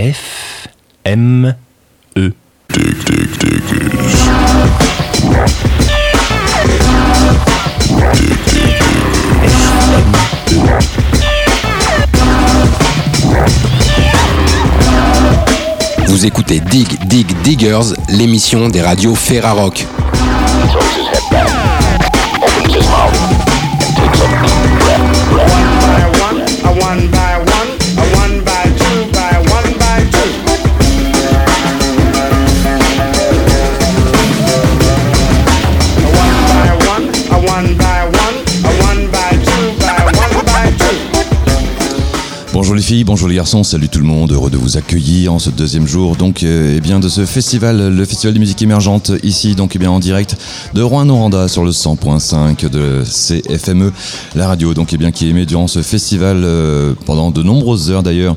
[0.00, 0.68] F
[1.04, 1.54] M
[2.16, 2.32] E.
[16.06, 19.86] Vous écoutez Dig Dig Diggers, l'émission des radios Ferrarock.
[43.04, 46.16] Bonjour les garçons, salut tout le monde, heureux de vous accueillir en ce deuxième jour
[46.16, 49.78] donc euh, eh bien de ce festival, le festival de musique émergente ici donc eh
[49.78, 50.36] bien en direct
[50.74, 53.92] de Rouen-Noranda sur le 100.5 de CFME,
[54.34, 58.34] la radio donc eh bien qui durant ce festival euh, pendant de nombreuses heures d'ailleurs.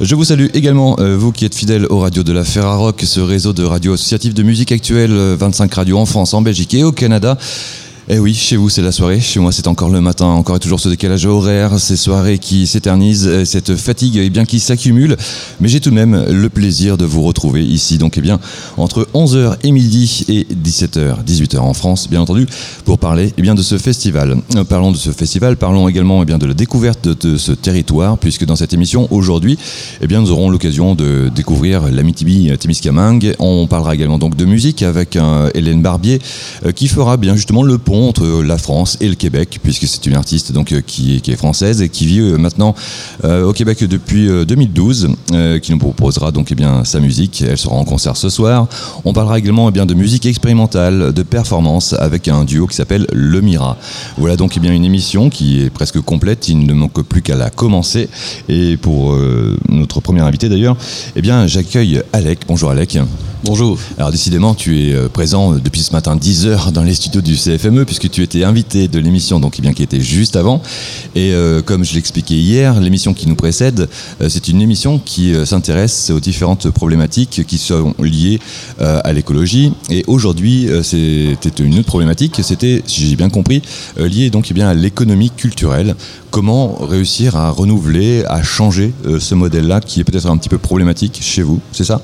[0.00, 3.18] Je vous salue également euh, vous qui êtes fidèles aux radios de la Ferrarock, ce
[3.18, 6.84] réseau de radios associatives de musique actuelle, euh, 25 radios en France, en Belgique et
[6.84, 7.36] au Canada.
[8.08, 10.60] Eh oui, chez vous c'est la soirée, chez moi c'est encore le matin, encore et
[10.60, 15.16] toujours ce décalage horaire, ces soirées qui s'éternisent, euh, cette fatigue eh bien qui s'accumule,
[15.60, 17.98] mais j'ai tout de même le plaisir de vous retrouver ici.
[17.98, 18.38] Donc eh bien
[18.76, 22.46] entre 11h et midi et 17h, 18h en France bien entendu
[22.84, 24.36] pour parler eh bien de ce festival.
[24.54, 28.18] Euh, Parlons de ce festival, parlons également eh bien de la découverte de, ce territoire
[28.18, 29.58] puisque dans cette émission aujourd'hui
[30.00, 33.34] eh bien nous aurons l'occasion de découvrir l'Amitibi Témiscamingue.
[33.40, 36.20] On parlera également donc de musique avec euh, Hélène Barbier
[36.64, 40.04] euh, qui fera bien justement le pont entre la France et le Québec puisque c'est
[40.06, 42.74] une artiste donc euh, qui, est- française et qui vit euh, maintenant
[43.24, 47.42] euh, au Québec depuis euh, 2012 euh, qui nous proposera donc eh bien sa musique.
[47.46, 48.66] Elle sera en concert ce soir.
[49.04, 53.06] On parlera également eh bien de musique expérimentale, de performance avec un duo qui s'appelle
[53.12, 53.76] Le Mira.
[54.18, 56.48] Voilà donc eh bien une émission qui est presque complète.
[56.48, 58.08] Il ne manque plus qu'à la commencer.
[58.48, 60.76] Et pour euh, notre premier invité d'ailleurs,
[61.16, 62.40] eh bien j'accueille Alec.
[62.48, 62.98] Bonjour Alec.
[63.46, 63.78] Bonjour.
[63.96, 67.20] Alors décidément, tu es euh, présent euh, depuis ce matin 10 heures dans les studios
[67.20, 70.60] du CFME puisque tu étais invité de l'émission donc eh bien qui était juste avant.
[71.14, 73.88] Et euh, comme je l'expliquais hier, l'émission qui nous précède,
[74.28, 78.40] c'est une émission qui s'intéresse aux différentes problématiques qui sont liées
[78.80, 79.72] à l'écologie.
[79.90, 82.40] Et aujourd'hui, c'était une autre problématique.
[82.42, 83.62] C'était, si j'ai bien compris,
[84.00, 85.94] euh, lié donc eh bien à l'économie culturelle.
[86.30, 91.18] Comment réussir à renouveler, à changer ce modèle-là qui est peut-être un petit peu problématique
[91.22, 92.02] chez vous, c'est ça?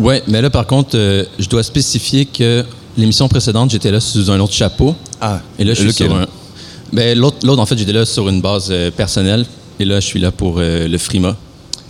[0.00, 2.64] Ouais, mais là, par contre, euh, je dois spécifier que
[2.96, 4.94] l'émission précédente, j'étais là sous un autre chapeau.
[5.20, 6.26] Ah, Et là, je suis sur un.
[6.92, 9.44] Ben, l'autre, l'autre, en fait, j'étais là sur une base euh, personnelle.
[9.78, 11.36] Et là, je suis là pour euh, le Frima.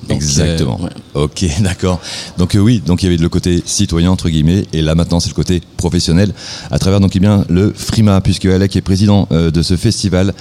[0.08, 0.78] Donc, Exactement.
[0.80, 1.24] euh, ouais.
[1.24, 2.00] Ok, d'accord.
[2.38, 5.20] Donc euh, oui, donc il y avait le côté citoyen entre guillemets, et là maintenant
[5.20, 6.32] c'est le côté professionnel
[6.70, 10.34] à travers donc eh bien le Frima, puisque Alec est président euh, de ce festival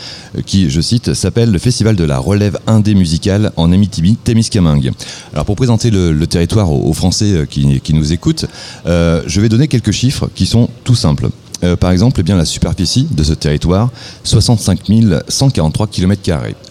[0.46, 4.92] qui, je cite, s'appelle le Festival de la relève indé musicale en Amitibi, Témiscamingue.
[5.34, 8.46] Alors pour présenter le, le territoire aux, aux Français qui, qui nous écoutent,
[8.86, 11.30] je vais donner quelques chiffres qui sont tout simples.
[11.64, 13.90] Euh, par exemple, eh bien, la superficie de ce territoire,
[14.24, 14.80] 65
[15.28, 16.22] 143 km.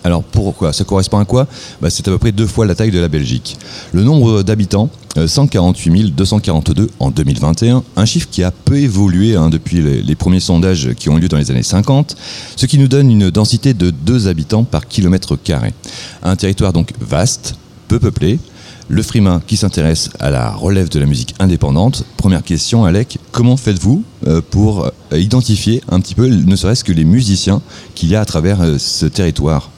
[0.04, 0.72] Alors pourquoi?
[0.72, 1.46] Ça correspond à quoi?
[1.80, 3.56] Bah, C'est à peu près deux fois la taille de la Belgique.
[3.92, 9.50] Le nombre d'habitants, euh, 148 242 en 2021, un chiffre qui a peu évolué hein,
[9.50, 12.16] depuis les, premiers sondages qui ont eu lieu dans les années 50,
[12.56, 15.72] ce qui nous donne une densité de 2 habitants par kilomètre carré.
[16.22, 17.56] Un territoire donc vaste,
[17.88, 18.38] peu peuplé,
[18.88, 22.04] le Frima qui s'intéresse à la relève de la musique indépendante.
[22.16, 26.92] Première question, Alec, comment faites-vous euh, pour euh, identifier un petit peu, ne serait-ce que
[26.92, 27.60] les musiciens
[27.94, 29.70] qu'il y a à travers euh, ce territoire?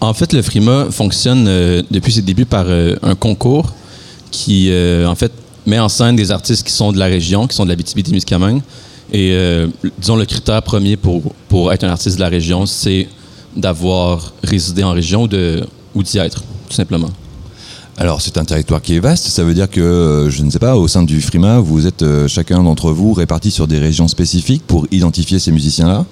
[0.00, 1.44] En fait, le Frima fonctionne
[1.90, 3.74] depuis ses débuts par un concours
[4.30, 4.70] qui,
[5.04, 5.32] en fait,
[5.66, 8.62] met en scène des artistes qui sont de la région, qui sont de la BTB-Témiscamingue.
[9.12, 9.36] Et,
[9.98, 13.08] disons, le critère premier pour, pour être un artiste de la région, c'est
[13.56, 15.28] d'avoir résidé en région
[15.94, 17.10] ou d'y être, tout simplement.
[17.98, 20.58] Alors c'est un territoire qui est vaste, ça veut dire que, euh, je ne sais
[20.58, 24.06] pas, au sein du Frima, vous êtes euh, chacun d'entre vous répartis sur des régions
[24.06, 26.04] spécifiques pour identifier ces musiciens-là?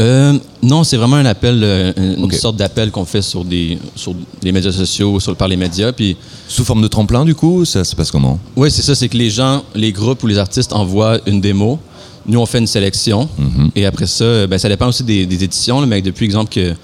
[0.00, 4.14] Euh, non, c'est vraiment un appel, euh, une sorte d'appel qu'on fait sur des sur
[4.44, 5.90] les médias sociaux, sur, par les médias.
[5.90, 8.38] Puis, Sous forme de tremplin du coup, ça se passe comment?
[8.54, 11.80] Oui, c'est ça, c'est que les gens, les groupes ou les artistes envoient une démo.
[12.26, 13.28] Nous, on fait une sélection.
[13.74, 15.80] Et après ça, ben, ça dépend aussi des, des éditions.
[15.80, 16.74] là, mais depuis exemple que,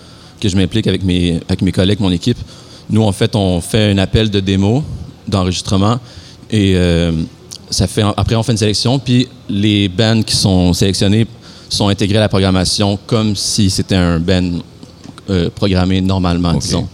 [0.40, 2.38] que je m'implique avec mes, avec mes collègues, mon équipe,
[2.90, 4.84] nous, en fait, on fait un appel de démo,
[5.26, 5.98] d'enregistrement.
[6.50, 7.12] Et euh,
[7.70, 8.98] ça fait, après, on fait une sélection.
[8.98, 11.26] Puis les bands qui sont sélectionnés
[11.68, 14.58] sont intégrés à la programmation comme si c'était un band
[15.30, 16.86] euh, programmé normalement, disons.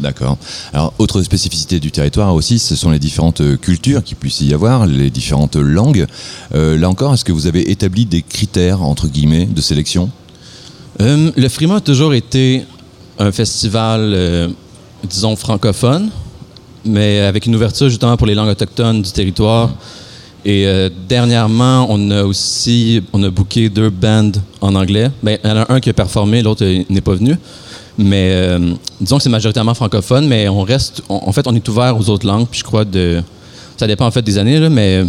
[0.00, 0.36] D'accord.
[0.72, 4.86] Alors, autre spécificité du territoire aussi, ce sont les différentes cultures qui puissent y avoir,
[4.86, 6.06] les différentes langues.
[6.54, 10.10] Euh, là encore, est-ce que vous avez établi des critères, entre guillemets, de sélection?
[11.00, 12.64] Euh, le Frima a toujours été
[13.18, 14.52] un festival,
[15.04, 16.10] disons, francophone.
[16.84, 19.70] mais avec une ouverture justement pour les langues autochtones du territoire.
[20.44, 25.10] Et euh, dernièrement, on a aussi on a booké deux bands en anglais.
[25.22, 27.36] Ben, il y en a un qui a performé, l'autre euh, n'est pas venu.
[27.96, 31.96] Mais euh, disons que c'est majoritairement francophone, mais on reste, en fait, on est ouvert
[31.96, 32.48] aux autres langues.
[32.50, 33.22] Puis je crois de,
[33.76, 35.04] ça dépend en fait des années, mais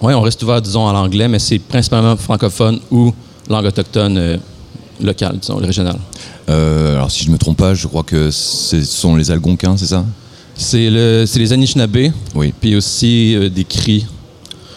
[0.00, 3.12] on reste ouvert, disons, à l'anglais, mais c'est principalement francophone ou
[3.48, 4.38] langue autochtone
[5.00, 5.98] locale, disons, régionale.
[6.48, 9.86] Euh, alors si je me trompe pas, je crois que ce sont les Algonquins, c'est
[9.86, 10.04] ça?
[10.54, 14.06] C'est le, les Anishinaabe, Oui, puis aussi euh, des Cris,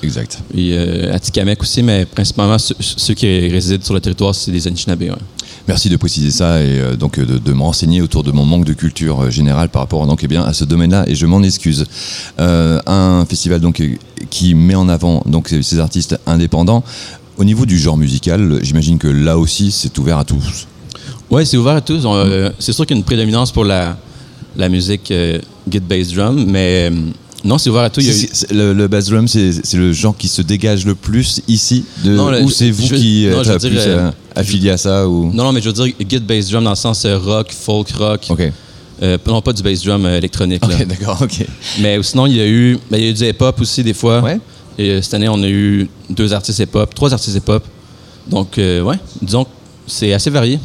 [0.03, 0.39] exact.
[0.51, 4.67] puis euh, Atikamekw aussi, mais principalement ceux, ceux qui résident sur le territoire, c'est des
[4.67, 5.01] Anishinaabe.
[5.03, 5.11] ouais.
[5.67, 8.65] Merci de préciser ça et euh, donc de, de me renseigner autour de mon manque
[8.65, 11.43] de culture euh, générale par rapport donc eh bien à ce domaine-là et je m'en
[11.43, 11.85] excuse.
[12.39, 13.81] Euh, un festival donc
[14.31, 16.83] qui met en avant donc ces artistes indépendants.
[17.39, 20.67] Au niveau du genre musical, j'imagine que là aussi c'est ouvert à tous.
[21.31, 22.01] Oui, c'est ouvert à tous.
[22.05, 23.97] Euh, c'est sûr qu'il y a une prédominance pour la,
[24.57, 25.39] la musique euh,
[25.71, 26.95] git bass drum, mais euh,
[27.45, 28.01] non, c'est ouvert à tous.
[28.05, 32.11] Eu- le, le bass drum, c'est le genre qui se dégage le plus ici de,
[32.11, 34.77] Non, le- ou c'est vous je- qui non, êtes je plus euh, euh, affilié à
[34.77, 35.31] ça ou?
[35.33, 37.89] Non, non, mais je veux dire git bass drum dans le sens euh, rock, folk
[37.91, 38.25] rock.
[38.31, 38.51] Ok.
[39.01, 40.61] Euh, non, pas du bass drum euh, électronique.
[40.65, 41.45] Ok, d'accord, ok.
[41.79, 43.93] Mais sinon, il y a eu, ben, il y a eu du hip-hop aussi des
[43.93, 44.19] fois.
[44.21, 44.39] Ouais.
[44.79, 47.63] Et euh, cette année, on a eu deux artistes hip-hop, trois artistes hip-hop.
[48.27, 49.49] Donc, euh, ouais, disons que
[49.85, 50.57] c'est assez varié.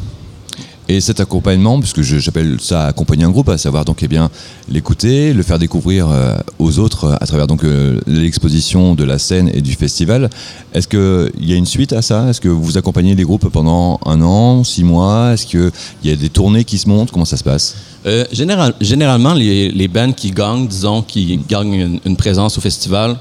[0.87, 4.29] Et cet accompagnement, puisque j'appelle ça accompagner un groupe, à savoir donc eh bien
[4.69, 9.17] l'écouter, le faire découvrir euh, aux autres euh, à travers donc euh, l'exposition de la
[9.17, 10.29] scène et du festival.
[10.75, 12.29] Est-ce que il y a une suite à ça?
[12.29, 15.33] Est-ce que vous accompagnez les groupes pendant un an, six mois?
[15.33, 15.71] Est-ce que
[16.03, 17.09] il y a des tournées qui se montent?
[17.11, 17.75] Comment ça se passe?
[18.05, 22.61] Euh, général- généralement, les, les bands qui gagnent, disons, qui gagnent une, une présence au
[22.61, 23.17] festival,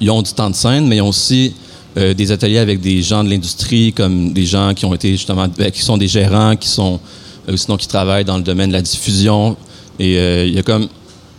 [0.00, 1.54] ils ont du temps de scène, mais ils ont aussi
[1.96, 5.46] euh, des ateliers avec des gens de l'industrie, comme des gens qui ont été justement,
[5.56, 7.00] ben, qui sont des gérants, qui sont,
[7.48, 9.56] euh, sinon qui travaillent dans le domaine de la diffusion.
[9.98, 10.88] Et euh, il y a comme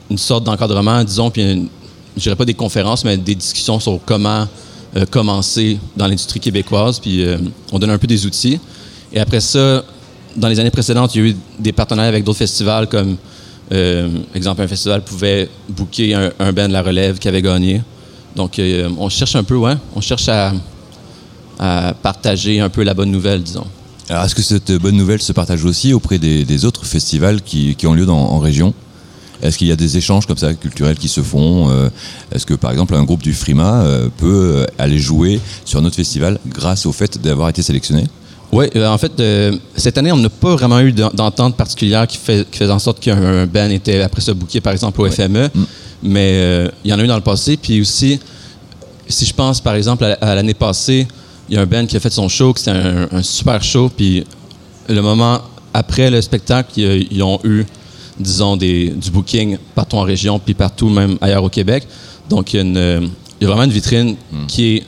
[0.09, 1.69] une sorte d'encadrement, disons, puis
[2.15, 4.47] je dirais pas des conférences, mais des discussions sur comment
[5.11, 7.23] commencer dans l'industrie québécoise, puis
[7.71, 8.57] on donne un peu des outils.
[9.13, 9.83] Et après ça,
[10.35, 13.17] dans les années précédentes, il y a eu des partenariats avec d'autres festivals, comme,
[14.33, 17.81] exemple, un festival pouvait booker un, un band de la relève qui avait gagné.
[18.37, 20.53] Donc, euh, on cherche un peu, ouais, on cherche à,
[21.59, 23.65] à partager un peu la bonne nouvelle, disons.
[24.09, 27.75] Alors est-ce que cette bonne nouvelle se partage aussi auprès des, des autres festivals qui,
[27.75, 28.73] qui ont lieu dans, en région?
[29.41, 31.89] Est-ce qu'il y a des échanges comme ça culturels qui se font Euh,
[32.31, 36.39] Est-ce que par exemple un groupe du Frima euh, peut aller jouer sur notre festival
[36.47, 38.05] grâce au fait d'avoir été sélectionné?
[38.53, 42.17] Oui, en fait, euh, cette année, on n'a pas vraiment eu d'en- d'entente particulière qui,
[42.17, 45.49] fait, qui faisait en sorte qu'un band était après ça booké, par exemple, au FME.
[46.03, 47.57] Mais euh, il y en a eu dans le passé.
[47.57, 48.19] Puis aussi,
[49.07, 51.07] si je pense, par exemple, à, à l'année passée,
[51.49, 53.63] il y a un band qui a fait son show, que c'était un, un super
[53.63, 53.89] show.
[53.89, 54.23] Puis
[54.89, 55.41] le moment
[55.73, 57.63] après le spectacle, ils ont eu,
[58.19, 61.87] disons, des, du booking partout en région, puis partout, même ailleurs au Québec.
[62.29, 63.07] Donc, il y a, une, euh,
[63.39, 64.15] il y a vraiment une vitrine
[64.47, 64.83] qui, est,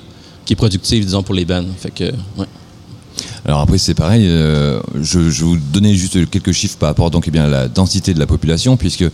[0.46, 1.64] qui est productive, disons, pour les bands.
[1.78, 2.46] Fait que, ouais.
[3.46, 7.26] Alors après c'est pareil, euh, je, je vous donner juste quelques chiffres par rapport donc
[7.28, 9.06] eh bien à la densité de la population puisque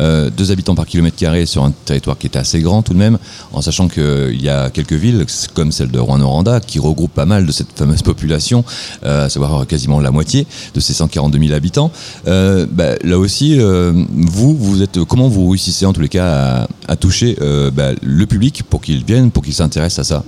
[0.00, 2.98] euh, deux habitants par kilomètre carré sur un territoire qui est assez grand tout de
[2.98, 3.18] même,
[3.52, 7.46] en sachant qu'il y a quelques villes comme celle de Rouen-Noranda qui regroupe pas mal
[7.46, 8.64] de cette fameuse population,
[9.04, 11.90] euh, à savoir quasiment la moitié de ces 142 000 habitants.
[12.26, 16.66] Euh, bah, là aussi, euh, vous, vous êtes comment vous réussissez en tous les cas
[16.88, 20.24] à, toucher euh, bah, le public pour qu'il vienne, pour qu'il s'intéresse à ça?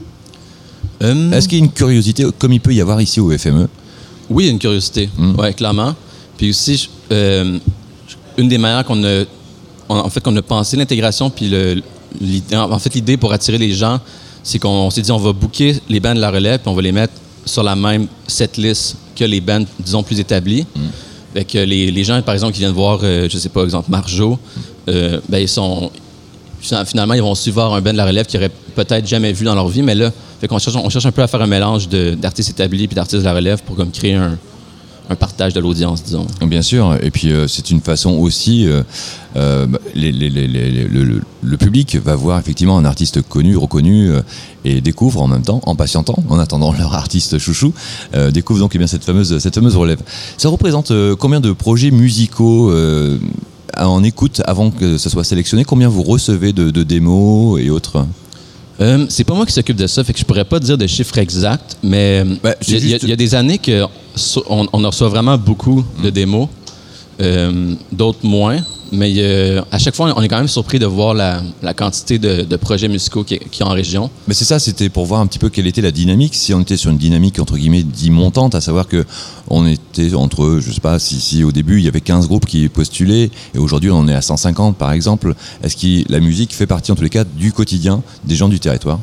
[1.03, 3.69] Hum, Est-ce qu'il y a une curiosité comme il peut y avoir ici au FME
[4.31, 5.09] Oui, il y a une curiosité.
[5.17, 5.35] Mm.
[5.39, 5.95] Oui, clairement.
[6.37, 7.59] Puis aussi, euh,
[8.39, 9.25] une des manières qu'on a,
[9.89, 11.83] on- en fait, qu'on a pensé l'intégration, puis le,
[12.21, 14.01] l'idée- en fait, l'idée pour attirer les gens,
[14.43, 16.83] c'est qu'on s'est dit, on va booker les bands de la relève, puis on va
[16.83, 17.13] les mettre
[17.47, 20.67] sur la même setlist que les bands, disons, plus établis.
[21.35, 23.91] Fait que les, les gens, par exemple, qui viennent voir, euh, je sais pas, exemple,
[23.91, 24.39] Marjo,
[24.89, 25.91] euh, ben, ils sont,
[26.87, 29.55] finalement, ils vont suivre un band de la relève qu'ils n'auraient peut-être jamais vu dans
[29.55, 30.11] leur vie, mais là,
[30.53, 33.63] on cherche un peu à faire un mélange d'artistes établis puis d'artistes de la relève
[33.63, 34.37] pour comme créer un,
[35.19, 36.27] partage de l'audience, disons.
[36.41, 38.83] Bien sûr, et puis euh, c'est une façon aussi, euh,
[39.37, 44.11] euh, le, public va voir effectivement un artiste connu, reconnu,
[44.65, 47.75] et découvre en même temps, en patientant, en attendant leur artiste chouchou,
[48.33, 50.01] découvre donc eh bien, cette, fameuse, cette fameuse relève.
[50.39, 52.73] Ça représente combien de projets musicaux
[53.77, 55.65] en écoute avant que ça soit sélectionné?
[55.65, 58.07] Combien vous recevez de, de démos et autres?
[58.81, 60.87] Euh, c'est pas moi qui s'occupe de ça, fait que je pourrais pas dire de
[60.87, 63.85] chiffres exacts, mais Ben, c'est il y, a- y des années que
[64.17, 66.49] so- on, on en reçoit vraiment beaucoup de démos.
[67.21, 68.59] Euh, D'autres moins.
[68.93, 72.19] Mais euh, à chaque fois, on est quand même surpris de voir la, la quantité
[72.19, 74.09] de, de projets musicaux qui, qui y a en région.
[74.29, 76.35] Mais c'est ça, c'était pour voir un petit peu quelle était la dynamique.
[76.35, 79.05] Si on était sur une dynamique entre guillemets dit montante, à savoir que
[79.49, 82.47] on était entre, je sais pas, si, si au début il y avait 15 groupes
[82.47, 86.55] qui postulaient et aujourd'hui on en est à 150 par exemple, est-ce que la musique
[86.55, 89.01] fait partie en tous les cas du quotidien des gens du territoire?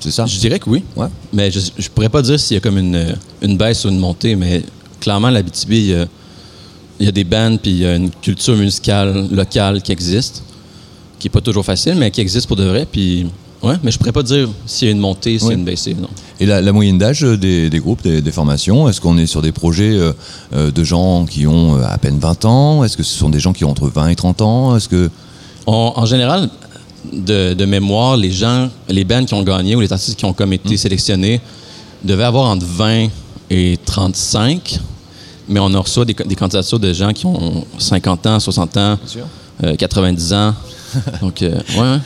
[0.00, 0.26] C'est ça?
[0.26, 0.84] Je dirais que oui.
[0.96, 1.08] Ouais.
[1.32, 3.98] Mais je, je pourrais pas dire s'il y a comme une, une baisse ou une
[3.98, 4.62] montée, mais
[5.00, 6.06] clairement, la BTB,
[7.00, 10.42] il y a, des bands puis il y a une culture musicale locale qui existe,
[11.18, 12.86] qui est pas toujours facile, mais qui existe pour de vrai.
[12.90, 13.26] Puis,
[13.62, 15.64] ouais, mais je pourrais pas dire s'il y a une montée, s'il y a une
[15.64, 16.08] baissée, non.
[16.40, 19.42] Et la, la moyenne d'âge des, des groupes, des, des formations, est-ce qu'on est sur
[19.42, 20.12] des projets euh,
[20.54, 22.84] euh, de gens qui ont euh, à peine 20 ans?
[22.84, 24.76] Est-ce que ce sont des gens qui ont entre 20 et 30 ans?
[24.76, 25.10] Est-ce que
[25.66, 26.48] On- en général,
[27.12, 30.32] de, de mémoire, les gens, les bands qui ont gagné ou les artistes qui ont
[30.32, 31.40] comme été sélectionnés
[32.04, 33.08] devaient avoir entre 20
[33.50, 34.78] et 35,
[35.48, 38.98] mais on a reçu des, des candidatures de gens qui ont 50 ans, 60 ans,
[39.64, 40.54] euh, 90 ans.
[41.20, 41.98] Donc, euh, ouais,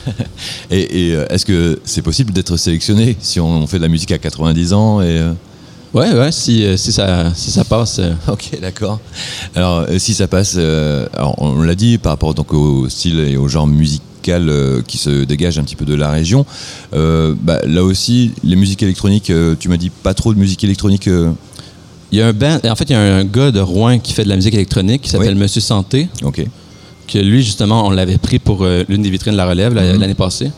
[0.69, 4.11] et, et, euh, est-ce que c'est possible d'être sélectionné si on fait de la musique
[4.11, 5.31] à 90 ans et euh,
[5.93, 7.99] Ouais, ouais, si, euh, si, ça, si ça passe.
[7.99, 8.99] euh, Ok, d'accord.
[9.55, 13.19] Alors, euh, si ça passe, euh, alors, on l'a dit par rapport donc au style
[13.19, 16.45] et au genre musical euh, qui se dégage un petit peu de la région.
[16.93, 20.63] euh, bah, là aussi, les musiques électroniques, euh, tu m'as dit pas trop de musique
[20.63, 21.07] électronique.
[21.07, 21.31] euh,
[22.13, 24.13] Il y a un band, en fait, il y a un gars de Rouen qui
[24.13, 25.39] fait de la musique électronique qui s'appelle Oui.
[25.39, 26.45] Monsieur Santé, ok.
[27.07, 29.93] que lui, justement, on l'avait pris pour euh, l'une des vitrines de la relève la-
[29.97, 30.51] l'année passée.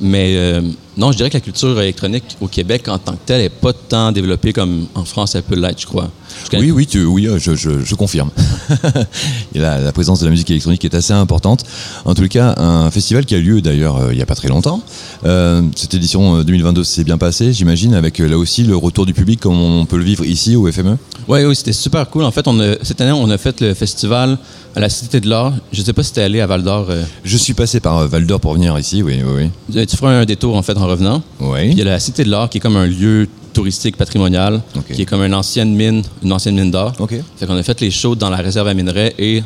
[0.00, 0.62] Mais euh,
[1.00, 3.72] non, je dirais que la culture électronique au Québec en tant que telle n'est pas
[3.72, 6.10] tant développée comme en France elle peut l'être, je crois.
[6.52, 8.30] Je Oui, oui, tu, oui, euh, je, je, je confirme.
[9.54, 11.64] La, la présence de la musique électronique est assez importante.
[12.04, 14.48] En tout cas, un festival qui a lieu d'ailleurs euh, il n'y a pas très
[14.48, 14.80] longtemps.
[15.24, 19.12] Euh, cette édition euh, 2022 s'est bien passée, j'imagine, avec là aussi le retour du
[19.14, 20.96] public comme on peut le vivre ici au FME.
[21.28, 22.24] Oui, oui, c'était super cool.
[22.24, 24.38] En fait, on a- cette année, on a fait le festival
[24.76, 25.52] à la Cité de l'Art.
[25.72, 26.86] Je ne sais pas si tu allé à Val d'Or.
[26.90, 30.24] euh, Je suis passé par Val d'Or pour venir ici, oui, oui, tu feras un
[30.24, 31.22] détour, en fait, en revenant.
[31.40, 31.60] oui.
[31.60, 34.62] Puis il y a la Cité de l'Art qui est comme un lieu touristique patrimonial,
[34.94, 36.92] qui est comme une ancienne mine, une ancienne mine d'or.
[36.98, 37.14] Ok.
[37.36, 39.42] Fait qu'on a fait les shows dans la réserve à minerais et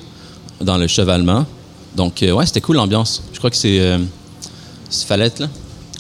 [0.61, 1.47] dans le chevalement.
[1.97, 3.23] Donc, euh, ouais, c'était cool l'ambiance.
[3.33, 3.81] Je crois que c'est.
[3.81, 3.99] Euh,
[5.11, 5.49] être là.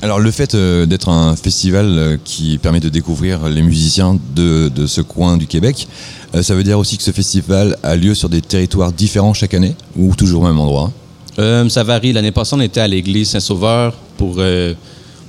[0.02, 4.68] Alors le fait euh, d'être un festival euh, qui permet de découvrir les musiciens de,
[4.68, 5.88] de ce coin du Québec,
[6.34, 9.54] euh, ça veut dire aussi que ce festival a lieu sur des territoires différents chaque
[9.54, 10.92] année ou toujours au même endroit?
[11.36, 12.12] Ça varie.
[12.12, 14.36] L'année passée, on était à l'église Saint-Sauveur pour.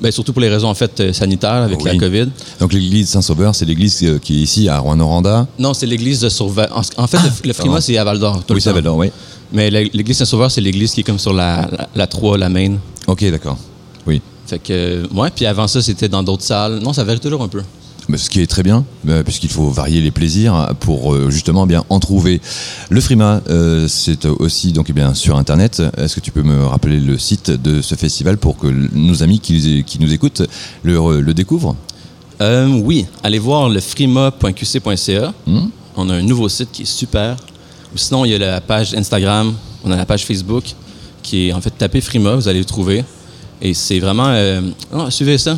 [0.01, 1.91] Ben, surtout pour les raisons en fait euh, sanitaires avec Oui.
[1.91, 2.27] la COVID.
[2.59, 5.47] Donc l'église Saint-Sauveur, c'est l'église euh, qui est ici à Rouen-Noranda.
[5.59, 6.67] Non, c'est l'église de Sauveur.
[6.97, 7.81] En, fait, le, le Frima, pardon.
[7.81, 8.37] c'est à Val d'Or.
[8.45, 8.75] tout Oui, le ça temps.
[8.75, 9.11] va alors, oui.
[9.53, 12.75] Mais l'église Saint-Sauveur, c'est l'église qui est comme sur la, la, la 3, la main.
[13.07, 13.57] Ok, d'accord.
[14.07, 14.21] Oui.
[14.47, 16.79] Fait que, euh, ouais, puis avant ça, c'était dans d'autres salles.
[16.83, 17.61] Non, ça varie toujours un peu.
[18.07, 21.65] Mais ce qui est très bien, euh, puisqu'il faut varier les plaisirs pour euh, justement
[21.65, 22.39] bien en trouver.
[22.89, 25.81] Le Frima, euh, c'est aussi donc eh bien sur Internet.
[25.97, 29.39] Est-ce que tu peux me rappeler le site de ce festival pour que nos amis
[29.39, 30.43] qui, qui nous écoutent
[30.83, 31.75] le, le découvrent?
[32.41, 35.33] Euh, oui, allez voir le frima.qc.ca.
[35.47, 35.67] Hmm?
[35.95, 37.37] On a un nouveau site qui est super.
[37.93, 40.65] Ou sinon, il y a la page Instagram, on a la page Facebook
[41.23, 43.03] qui est en fait tapez Frima, vous allez le trouver.
[43.61, 44.27] Et c'est vraiment.
[44.27, 44.61] euh,
[44.93, 45.57] oh, suivez ça.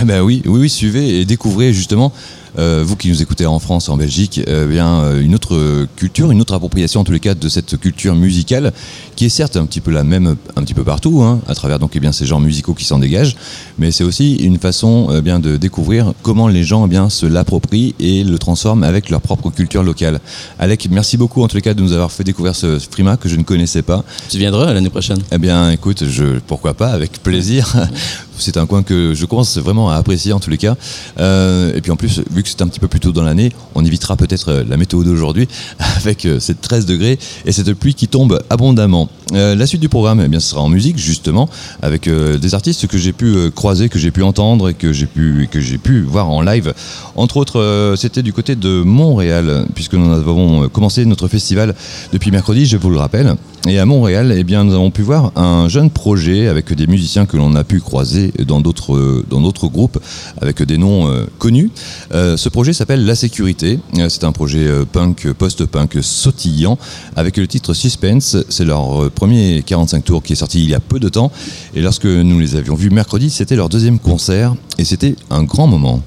[0.00, 2.12] Eh ben oui, oui, oui, suivez et découvrez justement,
[2.58, 6.30] euh, vous qui nous écoutez en France, en Belgique, euh, bien euh, une autre culture,
[6.30, 8.72] une autre appropriation en tous les cas de cette culture musicale,
[9.14, 11.78] qui est certes un petit peu la même un petit peu partout, hein, à travers
[11.78, 13.36] donc eh bien ces genres musicaux qui s'en dégagent,
[13.78, 17.94] mais c'est aussi une façon bien de découvrir comment les gens eh bien se l'approprient
[18.00, 20.20] et le transforment avec leur propre culture locale.
[20.58, 23.28] Alec, merci beaucoup en tous les cas de nous avoir fait découvrir ce Frima que
[23.28, 24.04] je ne connaissais pas.
[24.28, 25.18] Tu viendras l'année prochaine?
[25.30, 27.74] Eh bien, écoute, je, pourquoi pas, avec plaisir.
[28.38, 30.76] C'est un coin que je commence vraiment à apprécier en tous les cas.
[31.20, 33.50] Euh, et puis en plus, vu que c'est un petit peu plus tôt dans l'année,
[33.74, 35.48] on évitera peut-être euh, la météo d'aujourd'hui
[35.96, 39.08] avec euh, ces 13 degrés et cette pluie qui tombe abondamment.
[39.32, 41.48] La suite du programme, eh bien, ce sera en musique justement,
[41.82, 46.02] avec des artistes que j'ai pu croiser, que j'ai pu entendre et que j'ai pu,
[46.02, 46.72] voir en live.
[47.16, 51.74] Entre autres, c'était du côté de Montréal, puisque nous avons commencé notre festival
[52.12, 53.34] depuis mercredi, je vous le rappelle.
[53.66, 57.24] Et à Montréal, eh bien, nous avons pu voir un jeune projet avec des musiciens
[57.24, 59.98] que l'on a pu croiser dans d'autres euh, groupes
[60.42, 61.70] avec des noms euh, connus.
[62.12, 63.80] Euh, ce projet s'appelle La Sécurité.
[64.10, 66.78] C'est un projet punk, post-punk sautillant
[67.16, 68.36] avec le titre Suspense.
[68.50, 71.32] C'est leur premier 45 tours qui est sorti il y a peu de temps.
[71.74, 75.66] Et lorsque nous les avions vus mercredi, c'était leur deuxième concert et c'était un grand
[75.66, 76.02] moment.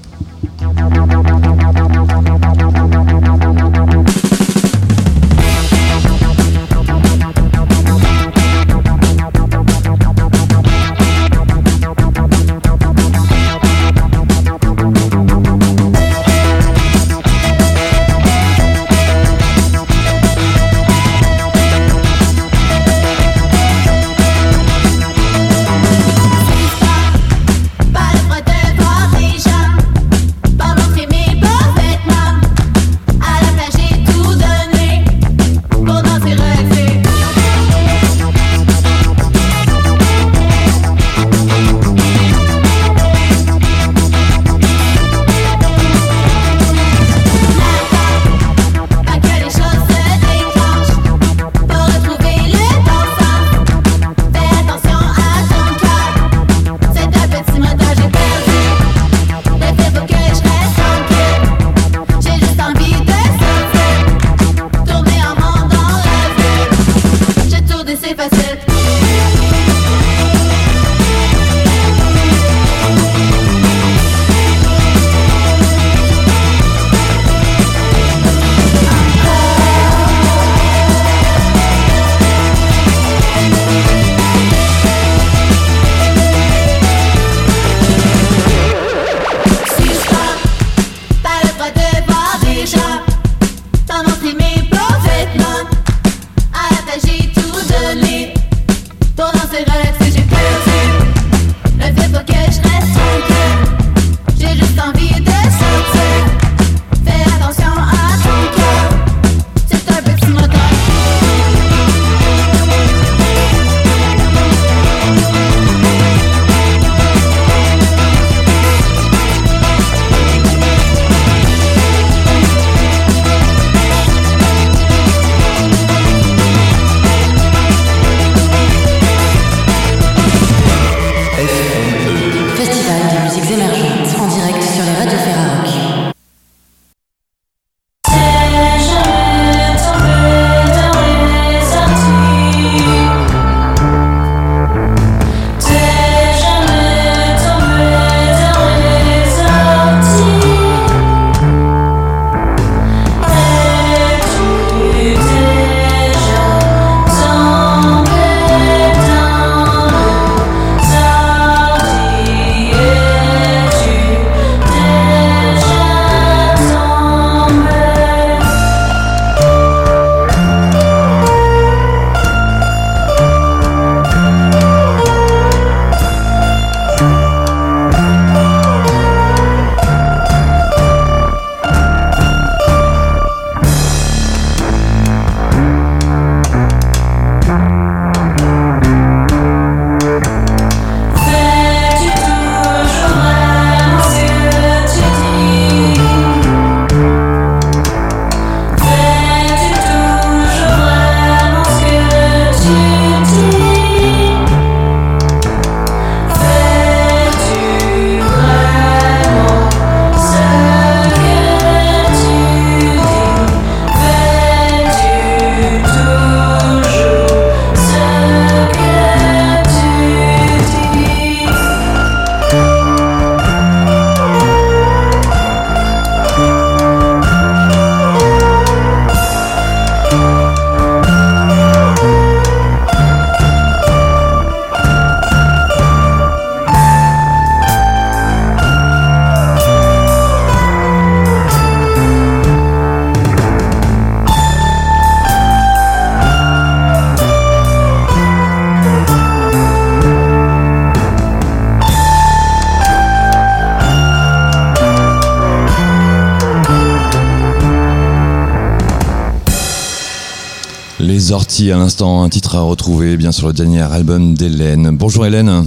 [261.30, 264.96] Orties à l'instant, un titre à retrouver bien sur le dernier album d'Hélène.
[264.96, 265.64] Bonjour Hélène.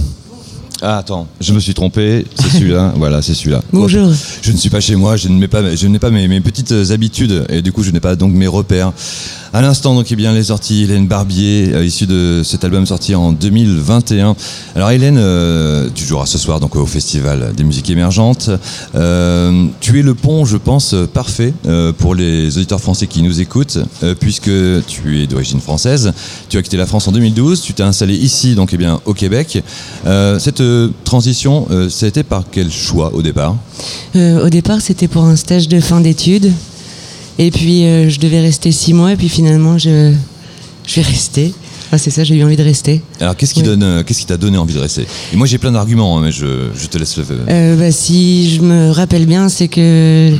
[0.84, 3.62] Ah attends, je me suis trompé, c'est celui-là, voilà c'est celui-là.
[3.72, 4.10] Bonjour.
[4.42, 6.74] Je ne suis pas chez moi, je mets pas, je n'ai pas mes, mes petites
[6.90, 8.92] habitudes et du coup je n'ai pas donc mes repères.
[9.54, 13.14] À l'instant donc eh bien les sorties Hélène Barbier euh, issue de cet album sorti
[13.14, 14.34] en 2021.
[14.74, 18.50] Alors Hélène, euh, tu joueras ce soir donc au festival des musiques émergentes.
[18.94, 23.22] Euh, tu es le pont, je pense, euh, parfait euh, pour les auditeurs français qui
[23.22, 24.50] nous écoutent, euh, puisque
[24.86, 26.12] tu es d'origine française.
[26.48, 29.12] Tu as quitté la France en 2012, tu t'es installé ici donc eh bien au
[29.12, 29.62] Québec.
[30.06, 30.62] Euh, cette
[31.04, 33.56] transition, euh, été par quel choix au départ
[34.16, 36.52] Euh, au départ, c'était pour un stage de fin d'études.
[37.38, 39.12] Et puis, euh, je devais rester six mois.
[39.12, 40.12] Et puis, finalement, je,
[40.86, 41.54] je vais rester.
[41.94, 43.02] Ah, c'est ça, j'ai eu envie de rester.
[43.20, 43.66] Alors qu'est-ce qui Oui.
[43.66, 46.32] donne, qu'est-ce qui t'a donné envie de rester Et moi j'ai plein d'arguments, hein, mais
[46.32, 47.24] je, je te laisse le.
[47.50, 50.32] Euh, bah, si je me rappelle bien, c'est que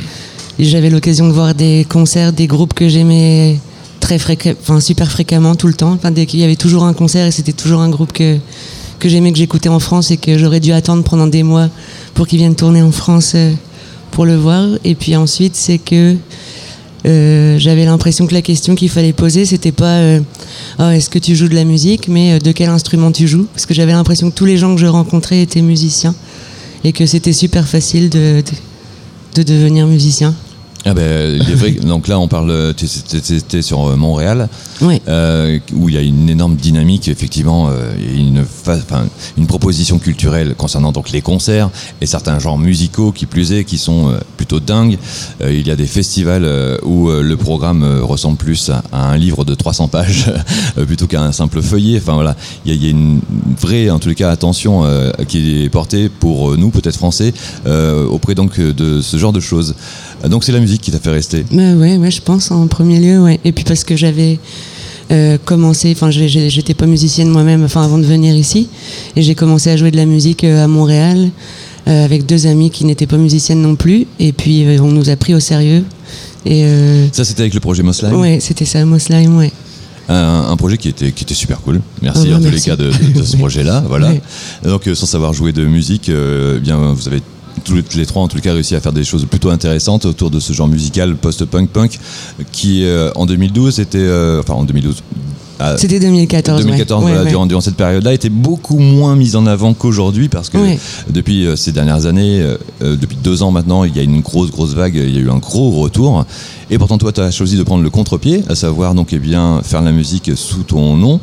[0.57, 3.59] j'avais l'occasion de voir des concerts, des groupes que j'aimais
[3.99, 5.91] très fréquemment, enfin super fréquemment, tout le temps.
[5.93, 8.39] Enfin, dès qu'il y avait toujours un concert et c'était toujours un groupe que,
[9.03, 11.67] que j'aimais, que j'écoutais en France et que j'aurais dû attendre pendant des mois
[12.13, 13.51] pour qu'ils viennent tourner en France euh,
[14.11, 14.65] pour le voir.
[14.85, 16.15] Et puis ensuite, c'est que
[17.05, 20.21] euh, j'avais l'impression que la question qu'il fallait poser, c'était pas euh,
[20.79, 23.45] Ah, est-ce que tu joues de la musique, mais de quel instrument tu joues?
[23.53, 26.15] Parce que j'avais l'impression que tous les gens que je rencontrais étaient musiciens
[26.85, 28.41] et que c'était super facile de,
[29.35, 30.33] de devenir musicien.
[30.85, 31.71] Ah ben, il est vrai.
[31.71, 32.73] donc là, on parle.
[32.75, 34.49] tu étais sur euh, Montréal,
[34.81, 35.01] Ouais.
[35.07, 38.43] euh, où il y a une énorme dynamique, effectivement, euh, une,
[39.37, 41.69] une proposition culturelle concernant donc les concerts
[42.01, 44.97] et certains genres musicaux qui plus est, qui sont euh, plutôt dingues.
[45.41, 46.45] Euh, il y a des festivals
[46.83, 50.31] où le programme ressemble plus à, un livre de 300 pages
[50.87, 51.97] plutôt qu'à un simple feuillet.
[52.01, 53.21] Enfin voilà, il y a, il y a une
[53.59, 57.33] vraie, en tous les cas, attention euh, qui est portée pour nous, peut-être français,
[57.65, 59.75] euh, auprès donc de ce genre de choses.
[60.23, 61.45] Euh, Donc c'est la musique qui t'a fait rester.
[61.51, 63.39] Ouais, ouais, ouais, je pense en premier lieu, ouais.
[63.45, 64.39] Et puis parce que j'avais
[65.11, 68.69] euh, commencé, enfin, j'étais pas musicienne moi-même, enfin, avant de venir ici,
[69.15, 71.29] et j'ai commencé à jouer de la musique euh, à Montréal
[71.87, 75.09] euh, avec deux amis qui n'étaient pas musiciennes non plus, et puis euh, on nous
[75.09, 75.83] a pris au sérieux.
[76.45, 78.13] Et euh, Ça c'était avec le projet Moslime.
[78.15, 79.51] ouais, c'était ça, Moslime, ouais.
[80.09, 81.79] Un, un projet qui était, qui était super cool.
[82.01, 83.83] Merci Ah ouais, en tous les cas de, de- de ce projet-là.
[83.87, 84.09] Voilà.
[84.09, 84.21] Ouais.
[84.65, 87.21] Donc, euh, sans savoir jouer de musique, euh, eh bien, vous avez
[87.63, 90.39] tous les- trois en tout cas réussi à faire des choses plutôt intéressantes autour de
[90.39, 91.99] ce genre musical post-punk punk
[92.51, 95.01] qui euh, en 2012 était euh, enfin en 2012
[95.59, 96.57] à- C'était 2014.
[96.59, 96.63] ouais.
[96.65, 97.29] 2014 Ouais, voilà, ouais.
[97.29, 100.57] Durant, durant cette période-là était beaucoup moins mise en avant qu'aujourd'hui parce que
[101.09, 102.57] depuis euh, ces dernières années, euh,
[102.97, 105.29] depuis deux ans maintenant, il y a une grosse grosse vague, il y a eu
[105.29, 106.25] un gros retour.
[106.71, 109.61] Et pourtant toi, tu as choisi de prendre le contre-pied, à savoir donc eh bien
[109.63, 111.19] faire la musique sous ton nom,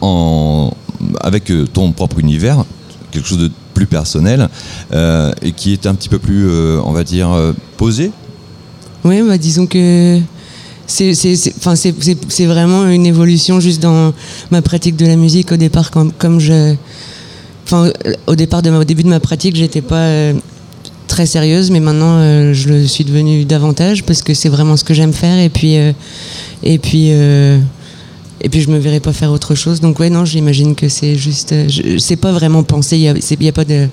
[0.00, 0.72] en,
[1.20, 2.64] avec ton propre univers,
[3.10, 4.48] quelque chose de plus personnel
[4.94, 8.10] euh, et qui est un petit peu plus, euh, on va dire, euh, posé.
[9.04, 10.18] Oui, bah, disons que
[10.86, 14.14] c'est vraiment une évolution juste dans
[14.50, 15.52] ma pratique de la musique.
[15.52, 16.74] Au départ, comme, comme je.
[17.64, 17.92] Enfin,
[18.26, 20.08] au départ, de au début de ma pratique, j'étais pas
[21.06, 24.94] très sérieuse, mais maintenant, je le suis devenue davantage parce que c'est vraiment ce que
[24.94, 25.38] j'aime faire.
[25.38, 25.74] Et puis.
[26.62, 27.12] et puis.
[28.40, 29.80] Et puis je me verrais pas faire autre chose.
[29.80, 31.68] Donc ouais, non, j'imagine que c'est juste, euh,
[31.98, 32.96] c'est pas vraiment pensé.
[32.96, 33.88] Il y a, c'est- il y a pas de,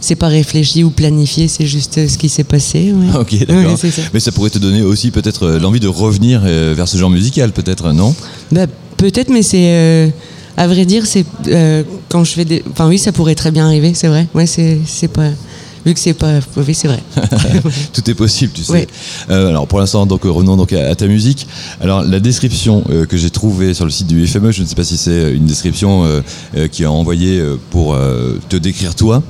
[0.00, 1.48] c'est pas réfléchi ou planifié.
[1.48, 2.92] C'est juste euh, ce qui s'est passé.
[2.92, 3.06] ouais.
[3.12, 3.78] Ah, ok, d'accord.
[3.82, 3.90] Ouais.
[4.12, 7.52] Mais ça pourrait te donner aussi peut-être euh, l'envie de revenir vers ce genre musical,
[7.52, 8.14] peut-être, non?
[8.52, 9.66] Bah, peut-être, mais c'est.
[9.70, 10.08] euh,
[10.56, 11.24] à vrai dire, c'est.
[11.48, 12.62] euh, quand je fais des.
[12.70, 14.28] Enfin, oui, ça pourrait très bien arriver, c'est vrai.
[14.34, 15.30] Ouais, c'est pas.
[15.86, 16.40] Vu que c'est pas.
[16.56, 17.02] Oui, c'est vrai.
[17.92, 18.72] Tout est possible, tu sais.
[18.72, 18.86] Ouais.
[19.30, 21.46] Euh, alors pour l'instant, donc euh, revenons donc à, à ta musique.
[21.80, 24.74] Alors la description euh, que j'ai trouvée sur le site du FME, je ne sais
[24.74, 26.20] pas si c'est une description euh,
[26.56, 29.22] euh, qui a envoyé euh, pour euh, te décrire toi,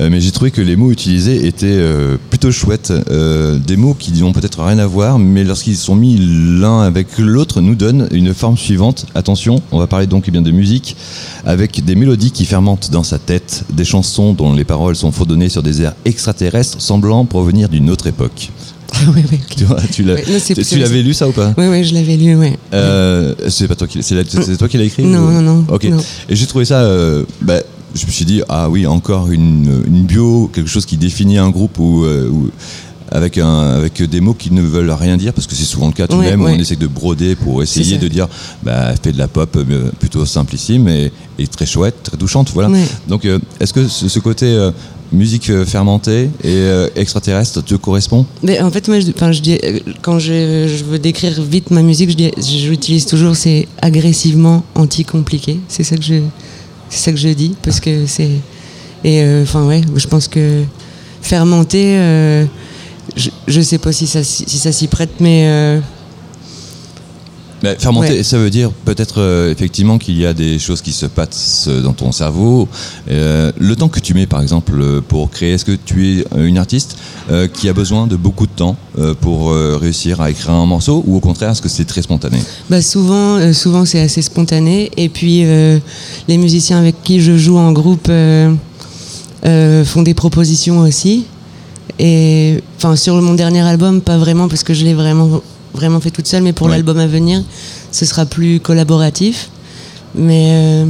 [0.00, 2.92] euh, mais j'ai trouvé que les mots utilisés étaient euh, plutôt chouettes.
[3.10, 7.18] Euh, des mots qui n'ont peut-être rien à voir, mais lorsqu'ils sont mis l'un avec
[7.18, 9.06] l'autre, nous donnent une forme suivante.
[9.14, 10.96] Attention, on va parler donc eh bien de musique
[11.44, 15.48] avec des mélodies qui fermentent dans sa tête, des chansons dont les paroles sont fredonnées
[15.48, 18.50] sur des airs extraterrestres semblant provenir d'une autre époque.
[19.14, 19.38] oui, oui.
[19.56, 21.54] Tu vois, tu l'avais lu ça ou pas?
[21.56, 22.58] Oui, oui, je l'avais lu, ouais.
[22.74, 25.40] Euh, C'est pas toi qui, c'est la- c'est toi qui l'as écrit Non, ou- non,
[25.42, 25.84] non, Ok.
[25.84, 25.96] non.
[26.28, 26.80] Et j'ai trouvé ça.
[26.82, 27.60] euh, bah,
[27.94, 31.50] je me suis dit ah oui encore une, une bio, quelque chose qui définit un
[31.50, 32.04] groupe ou
[33.12, 35.92] avec un avec des mots qui ne veulent rien dire parce que c'est souvent le
[35.92, 36.54] cas tout de Ouais, même ouais.
[36.56, 38.28] on essaie de broder pour essayer de dire
[38.62, 42.68] bah fais de la pop euh, plutôt simplissime et, et très chouette, très touchante voilà.
[42.70, 42.84] Ouais.
[43.08, 44.70] Donc euh, est-ce que ce, ce côté euh,
[45.12, 48.24] musique euh, fermentée et extraterrestre te correspond?
[48.42, 49.58] Mais en fait, moi, je, enfin, je dis,
[50.00, 55.60] quand je, je veux décrire vite ma musique, j'utilise toujours c'est agressivement anti-compliqué.
[55.68, 56.14] C'est ça que je,
[56.88, 58.30] c'est ça que je dis parce que c'est
[59.04, 60.62] et enfin ouais, je pense que
[61.20, 61.98] fermenter,
[63.16, 65.80] je, je sais pas si ça si ça s'y prête, mais euh,
[67.62, 68.22] Bah, fermenter, Ouais.
[68.24, 71.92] ça veut dire peut-être euh, effectivement qu'il y a des choses qui se passent dans
[71.92, 72.66] ton cerveau.
[73.08, 76.24] Euh, le temps que tu mets, par exemple, euh, pour créer, est-ce que tu es
[76.34, 76.96] euh, une artiste
[77.30, 80.66] euh, qui a besoin de beaucoup de temps euh, pour euh, réussir à écrire un
[80.66, 82.38] morceau, ou au contraire, est-ce que c'est très spontané?
[82.68, 84.90] Bah souvent, euh, souvent c'est assez spontané.
[84.96, 85.78] Et puis euh,
[86.26, 88.52] les musiciens avec qui je joue en groupe euh,
[89.46, 91.26] euh, font des propositions aussi.
[92.00, 95.40] Et enfin sur mon dernier album, pas vraiment parce que je l'ai vraiment
[95.72, 96.72] vraiment fait toute seule, mais pour Ouais.
[96.74, 97.42] l'album à venir,
[97.92, 99.50] ce sera plus collaboratif.
[100.16, 100.86] Mais euh,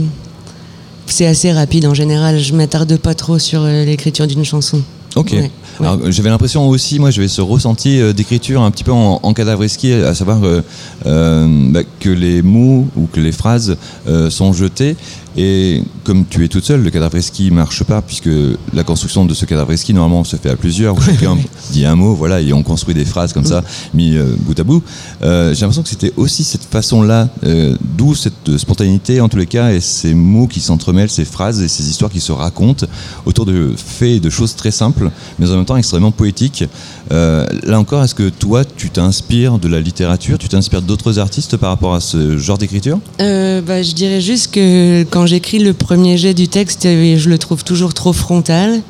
[1.07, 2.41] c'est assez rapide en général.
[2.41, 4.81] Je m'attarde pas trop sur euh, l'écriture d'une chanson.
[5.17, 5.33] Ok.
[5.33, 5.51] Ouais,
[5.83, 9.35] Alors, j'avais l'impression aussi, moi, j'avais ce ressenti euh, d'écriture un petit peu en, en
[9.35, 10.63] cadavresque, à savoir euh,
[11.07, 14.97] euh, bah, que les mots ou que les phrases euh, sont jetés.
[15.37, 18.29] Et comme tu es toute seule, le cadavreski marche pas, puisque
[18.75, 21.39] la construction de ce cadavreski, normalement, se fait à plusieurs, où chacun
[21.71, 23.65] dit un mot, voilà, et on construit des phrases comme ça,
[23.95, 24.83] mis euh, bout à bout.
[25.23, 29.47] Euh, J'ai l'impression que c'était aussi cette façon-là, euh, d'où cette spontanéité, en tous les
[29.47, 32.87] cas, et ces mots qui s'entremêlent, ces phrases et ces histoires qui se racontent
[33.25, 36.65] autour de faits et de choses très simples, mais en même temps extrêmement poétiques.
[37.13, 41.57] Euh, là encore, est-ce que toi, tu t'inspires de la littérature, tu t'inspires d'autres artistes
[41.57, 42.99] par rapport à ce genre d'écriture?
[43.21, 47.29] Euh, bah, je dirais juste que quand j'écris le premier jet du texte, euh, je
[47.29, 48.81] le trouve toujours trop frontal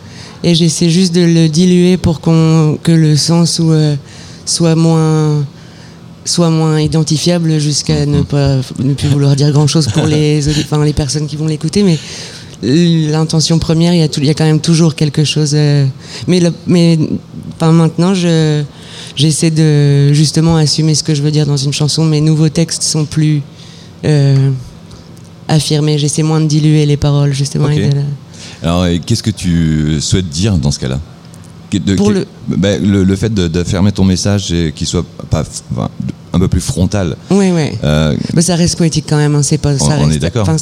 [0.44, 3.96] et j'essaie juste de le diluer pour qu'on que le sens euh,
[4.44, 5.44] soit moins
[6.24, 10.84] soit moins identifiable jusqu'à ne pas ne plus vouloir dire grand chose pour les enfin,
[10.84, 11.98] les personnes qui vont l'écouter mais
[12.62, 15.84] l'intention première il y a tout- il y a quand même toujours quelque chose euh,
[16.28, 16.98] mais le- mais
[17.56, 18.62] enfin maintenant je
[19.16, 22.04] j'essaie de justement assumer ce que je veux dire dans une chanson.
[22.04, 23.42] Mes nouveaux textes sont plus
[24.04, 24.50] euh,
[25.48, 25.98] affirmés.
[25.98, 27.90] J'essaie moins de diluer les paroles justement de
[28.62, 31.00] Alors, qu'est-ce que tu souhaites dire dans ce cas-là?
[31.70, 34.72] Que- de- Pour que- le- bah, le, le fait de, de fermer ton message et
[34.74, 35.90] qu'il soit pas, enfin,
[36.34, 37.16] un peu plus frontal.
[37.30, 37.70] Oui, oui.
[37.84, 39.34] Euh, Bah, ça reste poétique quand même.
[39.34, 39.74] hein, C'est pas.
[39.74, 40.46] On- ça on reste- est d'accord.
[40.46, 40.56] Pas.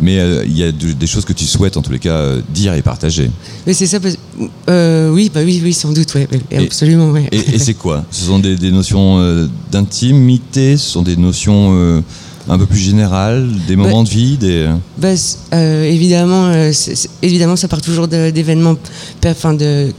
[0.00, 2.10] mais euh, il y a de- des choses que tu souhaites en tous les cas
[2.14, 3.30] euh, dire et partager.
[3.66, 3.98] Mais c'est ça.
[3.98, 7.28] oui, bah oui, oui, sans doute, ouais, Et- absolument, ouais.
[7.32, 8.04] Et, et c'est quoi?
[8.10, 10.76] Ce sont des, des notions d'intimité?
[10.76, 12.02] Ce sont des notions
[12.48, 14.68] un peu plus général, des moments de vie, des.
[14.98, 15.08] Bah,
[15.54, 18.76] euh, évidemment, euh, c'est- c'est- évidemment, ça part toujours de- d'événements,
[19.26, 19.92] enfin de,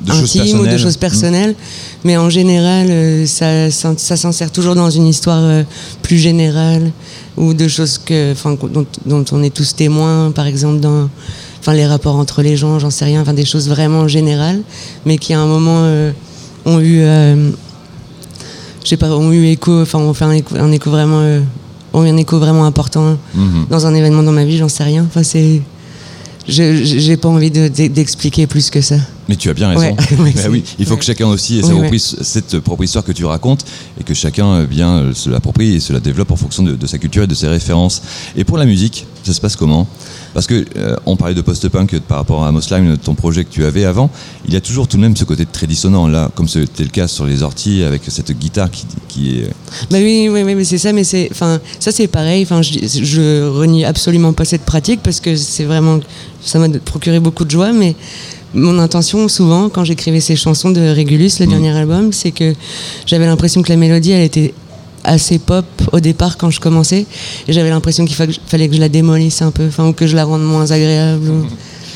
[0.00, 1.54] De intimes ou de choses personnelles.
[2.04, 5.62] Mais en général, euh, ça, ça, ça s'insère toujours dans une histoire euh,
[6.02, 6.90] plus générale
[7.36, 8.34] ou de choses que,
[8.68, 11.08] dont, dont on est tous témoins, par exemple dans,
[11.60, 14.60] enfin, les rapports entre les gens, j'en sais rien, enfin, des choses vraiment générales,
[15.04, 16.12] mais qui à un moment euh,
[16.64, 17.50] ont eu, euh,
[18.82, 21.40] je sais pas, ont eu écho, enfin, ont fait un écho, un écho vraiment, euh,
[21.92, 23.66] ont eu un écho vraiment important Mhm.
[23.70, 25.04] dans un événement dans ma vie, j'en sais rien.
[25.08, 25.60] Enfin, c'est,
[26.48, 28.96] j'ai pas envie de- de- d'expliquer plus que ça.
[29.30, 29.94] Mais tu as bien raison.
[30.18, 33.64] Ouais, Bah oui, il faut que chacun aussi his- cette propre histoire que tu racontes
[34.00, 36.74] et que chacun euh, bien euh, se l'approprie et se la développe en fonction de,
[36.74, 38.02] de sa culture et de ses références.
[38.36, 39.86] Et pour la musique, ça se passe comment?
[40.34, 43.64] Parce que euh, on parlait de post-punk par rapport à Moslime, ton projet que tu
[43.64, 44.10] avais avant.
[44.48, 46.88] Il y a toujours tout de même ce côté très dissonant là, comme c'était le
[46.90, 49.50] cas sur les orties avec cette guitare qui, qui est.
[49.92, 52.42] Bah oui, oui, oui, mais c'est ça, mais c'est, enfin, ça c'est pareil.
[52.42, 56.00] Enfin, je, je renie absolument pas cette pratique parce que c'est vraiment,
[56.44, 57.72] ça m'a procuré beaucoup de joie.
[57.72, 57.94] Mais
[58.54, 61.50] mon intention, souvent, quand j'écrivais ces chansons de Régulus, le Mm.
[61.50, 62.54] dernier album, c'est que
[63.06, 64.52] j'avais l'impression que la mélodie, elle était
[65.04, 67.06] assez pop au départ quand je commençais,
[67.48, 70.06] et j'avais l'impression qu'il fa- fallait que je la démolisse un peu, enfin, ou que
[70.06, 71.28] je la rende moins agréable.
[71.30, 71.46] ou-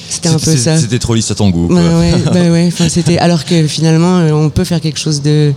[0.08, 0.78] C'était un peu ça.
[0.78, 1.66] C'était trop lisse à ton goût.
[1.68, 5.52] Bah ouais, bah ouais, c'était alors que finalement euh, on peut faire quelque chose de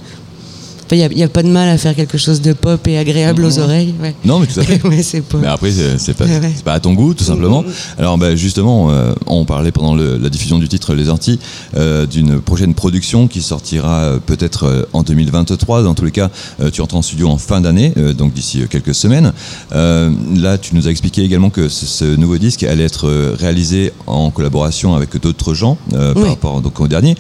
[0.96, 3.60] il n'y a, pas de mal à faire quelque chose de pop et agréable aux
[3.60, 4.16] oreilles ouais.
[4.26, 4.84] Non, mais tout à fait.
[4.88, 5.02] ouais,
[5.42, 7.64] Mais après, c'est pas, Ouais, pas à ton goût, tout simplement.
[7.98, 11.40] Alors, bah, justement, euh, on parlait pendant le- la diffusion du titre Les Orties
[11.76, 15.84] euh, d'une prochaine production qui sortira euh, peut-être en 2023.
[15.84, 16.30] Dans tous les cas,
[16.62, 19.34] euh, tu entres en studio en fin d'année, donc d'ici quelques semaines.
[19.72, 24.30] Là, tu nous as expliqué également que ce, ce nouveau disque allait être réalisé en
[24.32, 27.16] collaboration avec d'autres gens par rapport donc, au dernier.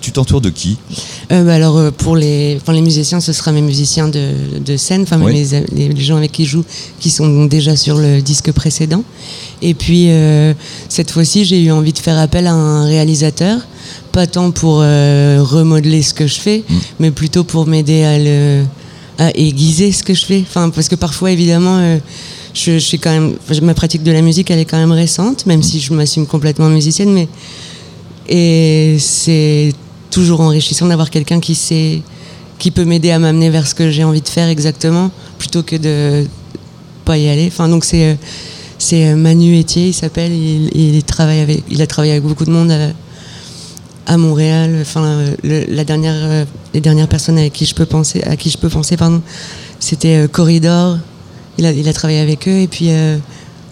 [0.00, 0.78] Tu t'entoures de qui?
[1.30, 4.32] Bah alors pour les, enfin, les musiciens, ce sera mes musiciens de,
[4.64, 5.32] de scène, enfin Oui.
[5.72, 6.64] les, les gens avec qui je joue,
[7.00, 9.02] qui sont déjà sur le disque précédent.
[9.62, 10.54] Et puis euh,
[10.88, 13.60] cette fois-ci, j'ai eu envie de faire appel à un réalisateur,
[14.12, 16.74] pas tant pour euh, remodeler ce que je fais, Mm.
[17.00, 18.64] mais plutôt pour m'aider à le
[19.18, 20.42] à aiguiser ce que je fais.
[20.48, 21.76] Enfin parce que parfois évidemment.
[21.78, 21.98] euh,
[22.52, 25.46] je, je suis quand même, ma pratique de la musique, elle est quand même récente,
[25.46, 27.28] même si je m'assume complètement musicienne, mais
[28.28, 29.72] et c'est
[30.10, 32.02] toujours enrichissant d'avoir quelqu'un qui sait,
[32.60, 35.74] qui peut m'aider à m'amener vers ce que j'ai envie de faire exactement, plutôt que
[35.74, 36.26] de
[37.04, 37.48] pas y aller.
[37.48, 38.14] Enfin, donc c'est euh,
[38.78, 40.30] c'est euh, Manu Etier, il s'appelle.
[40.30, 44.76] Il, il travaille avec, il a travaillé avec beaucoup de monde à, à Montréal.
[44.80, 46.44] Enfin, euh, la dernière, euh,
[46.74, 49.22] les dernières personnes qui je peux penser, à qui je peux penser, pardon,
[49.80, 50.98] c'était euh, Corridor.
[51.58, 53.16] Il a, il a travaillé avec eux et puis euh,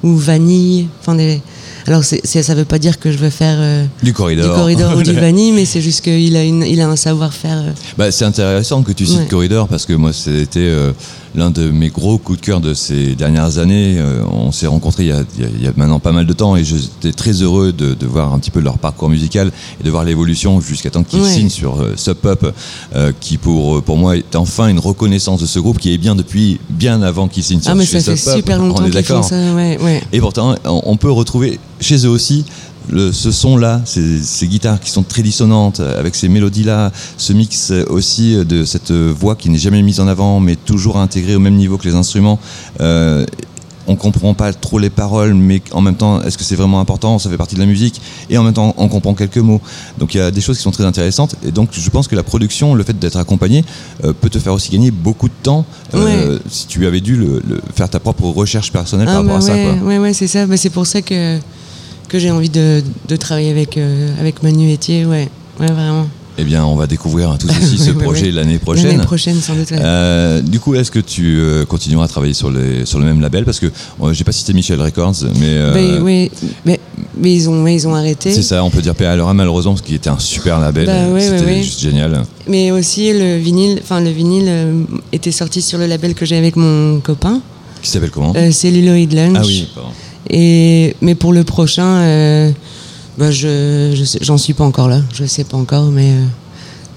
[0.02, 0.88] ou Vanille.
[1.00, 1.40] Enfin, des,
[1.88, 4.44] alors ça veut pas dire que je veux faire euh, Du corridor.
[4.46, 7.58] du corridor ou du vanille, mais c'est juste qu'il a, une, il a un savoir-faire.
[7.58, 9.26] euh, Bah, c'est intéressant que tu cites Ouais.
[9.26, 10.92] Corridor parce que moi c'était euh,
[11.34, 13.98] l'un de mes gros coups de cœur de ces dernières années.
[14.32, 16.64] On s'est rencontrés il y, a, il y a- maintenant pas mal de temps et
[16.64, 20.04] j'étais très heureux de, de voir un petit peu leur parcours musical et de voir
[20.04, 21.32] l'évolution jusqu'à temps qu'ils Ouais.
[21.32, 22.52] signent sur Sub Pop
[23.20, 26.60] qui pour, pour moi est enfin une reconnaissance de ce groupe qui est bien depuis
[26.70, 28.36] bien avant qu'ils signent sur Ah, mais chez ça fait Sub Pop.
[28.36, 30.02] super On longtemps est qu'ils font d'accord ouais.
[30.12, 32.44] et pourtant, on on peut retrouver chez eux aussi
[32.90, 37.34] le- ce son-là, ces, ces guitares qui sont très dissonantes, euh, avec ces mélodies-là, ce
[37.34, 40.96] mix euh, aussi euh, de cette voix qui n'est jamais mise en avant, mais toujours
[40.96, 42.38] intégrée au même niveau que les instruments.
[42.80, 43.26] Euh,
[43.90, 47.18] on comprend pas trop les paroles, mais en même temps, est-ce que c'est vraiment important?
[47.18, 49.60] Ça fait partie de la musique, et en même temps, on comprend quelques mots.
[49.98, 52.16] Donc il y a des choses qui sont très intéressantes, et donc je pense que
[52.16, 53.64] la production, le fait d'être accompagné,
[54.04, 55.64] euh, peut te faire aussi gagner beaucoup de temps.
[55.94, 59.32] euh, Si tu avais dû le- le- faire ta propre recherche personnelle par Ah, rapport
[59.32, 59.88] bah à ça, ouais, quoi.
[59.88, 60.46] ouais, ouais, c'est ça.
[60.46, 61.38] Bah, c'est pour ça que,
[62.08, 65.28] que j'ai envie de, de travailler avec, euh, avec Manu Etier, ouais.
[65.60, 66.08] Ouais, vraiment.
[66.40, 68.30] Eh bien, on va découvrir tout ceci, ce ouais, projet ouais.
[68.30, 68.86] l'année prochaine.
[68.86, 69.72] L'année prochaine, sans doute.
[69.72, 69.78] ouais.
[69.80, 73.20] Euh, du coup, est-ce que tu euh, continueras à travailler sur, les, sur le même
[73.20, 73.44] label?
[73.44, 76.30] Parce que euh, j'ai pas cité Michel Records, mais euh, Bah, oui,
[76.64, 76.78] mais,
[77.20, 78.30] mais ils, ont, ouais, ils ont arrêté.
[78.32, 80.86] c'est ça, on peut dire PA âme, malheureusement, parce qu'il était un super label.
[80.86, 82.22] Bah, ouais, C'était juste génial.
[82.46, 84.48] Mais aussi, le vinyle, enfin, le vinyle
[85.12, 87.40] était sorti sur le label que j'ai avec mon copain.
[87.82, 88.32] Qui s'appelle comment?
[88.52, 89.36] Celluloid Lunch.
[89.36, 89.90] Ah oui, pardon.
[90.30, 92.50] Et, mais pour le prochain, euh,
[93.16, 95.00] bah, je, j'en suis pas encore là.
[95.14, 96.24] Je sais pas encore, mais euh,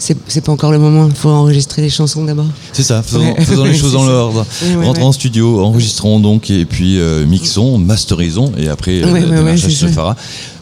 [0.02, 1.08] c'est, pas encore le moment.
[1.08, 2.48] Il faut enregistrer les chansons d'abord.
[2.74, 3.46] C'est ça, faisons, Ouais.
[3.46, 4.46] faisons les choses dans l'ordre.
[4.64, 5.08] Ouais, Rentrons ouais.
[5.08, 10.16] en studio, enregistrons donc, et puis euh, mixons, masterisons, et après, euh, c'est se fera.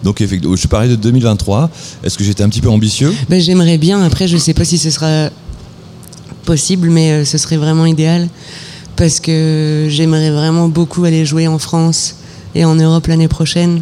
[0.03, 1.69] Donc, effectivement, je parlais de 2023.
[2.03, 3.13] Est-ce que j'étais un petit peu ambitieux?
[3.29, 4.01] Ben, j'aimerais bien.
[4.01, 5.29] Après, je sais pas si ce sera
[6.45, 8.27] possible, mais euh, ce serait vraiment idéal
[8.95, 12.15] parce que j'aimerais vraiment beaucoup aller jouer en France
[12.55, 13.81] et en Europe l'année prochaine.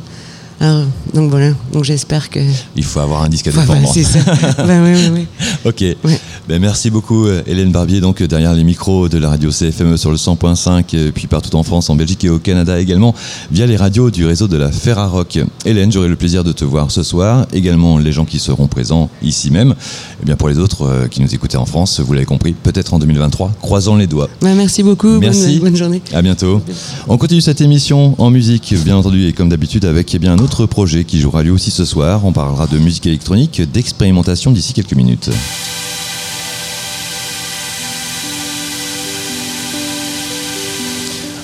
[0.60, 2.40] Alors, donc voilà, donc j'espère que.
[2.76, 4.20] Il faut avoir un disque à voilà, c'est ça.
[4.66, 5.28] ben oui, oui, oui.
[5.66, 5.82] Ok.
[6.04, 6.20] Ouais.
[6.48, 9.98] Ben, merci beaucoup euh, Hélène Barbier, donc euh, derrière les micros de la radio CFME
[9.98, 13.14] sur le 100.5, euh, puis partout en France, en Belgique et au Canada également,
[13.52, 15.40] via les radios du réseau de la Ferrarock.
[15.66, 19.10] Hélène, j'aurai le plaisir de te voir ce soir, également les gens qui seront présents
[19.22, 19.76] ici même.
[20.22, 22.94] Et bien pour les autres euh, qui nous écoutaient en France, vous l'avez compris, peut-être
[22.94, 24.30] en 2023, croisons les doigts.
[24.42, 25.20] Ben, merci beaucoup.
[25.20, 25.60] Merci.
[25.60, 26.02] Bonne, bonne journée.
[26.14, 26.62] À bientôt.
[27.08, 30.40] On continue cette émission en musique, bien entendu, et comme d'habitude avec eh bien, un
[30.40, 32.26] autre projet qui jouera lui aussi ce soir.
[32.26, 35.30] On parlera de musique électronique, d'expérimentation d'ici quelques minutes.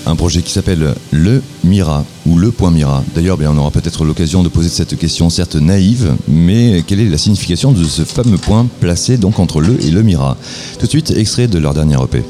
[0.06, 3.04] Un projet qui s'appelle Le Mira ou Le Point Mira.
[3.16, 7.18] D'ailleurs, on aura peut-être l'occasion de poser cette question, certes naïve, mais quelle est la
[7.18, 10.36] signification de ce fameux point placé donc entre le et le Mira?
[10.78, 12.22] Tout de suite, extrait de leur dernier EP.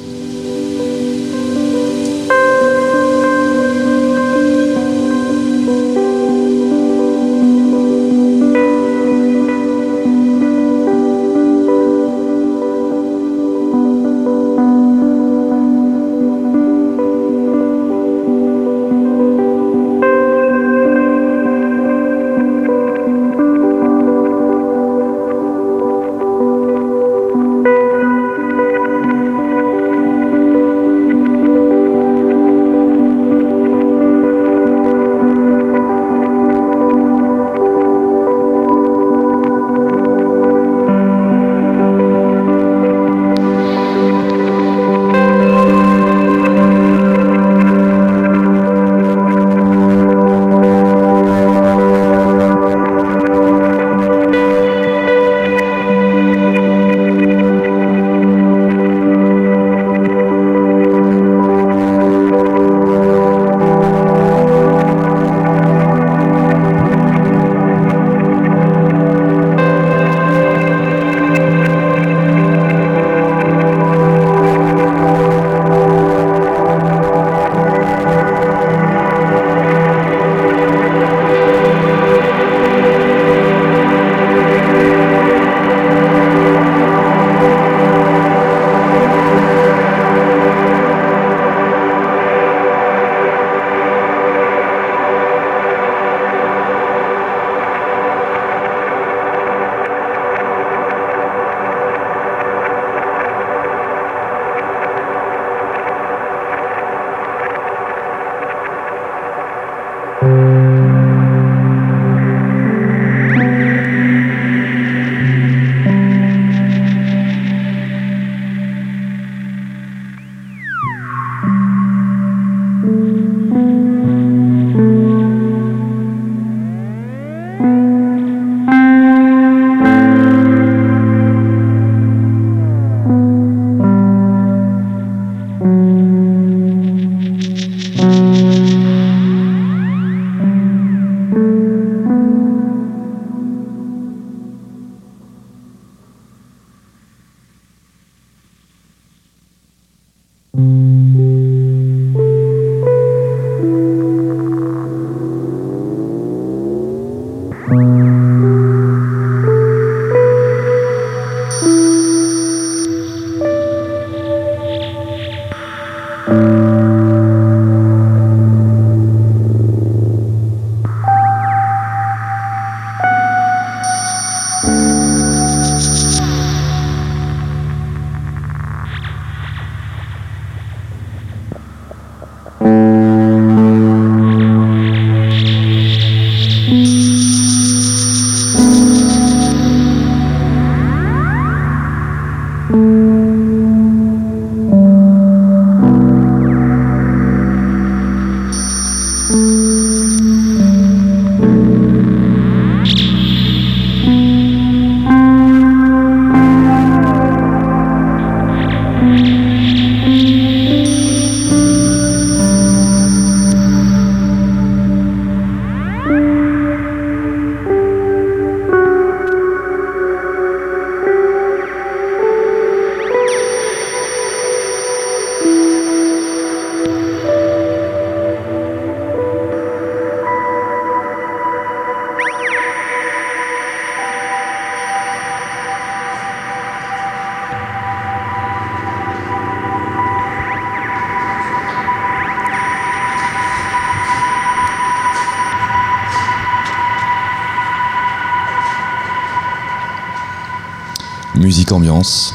[251.73, 252.33] Ambiance,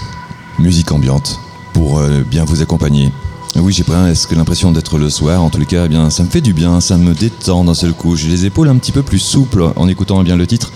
[0.58, 1.40] musique ambiante,
[1.72, 3.12] pour euh, bien vous accompagner.
[3.56, 5.42] Oui, j'ai presque l'impression d'être le soir.
[5.42, 7.74] En tous les cas, eh bien, ça me fait du bien, ça me détend d'un
[7.74, 8.14] seul coup.
[8.14, 10.70] J'ai les épaules un petit peu plus souples en écoutant eh bien le titre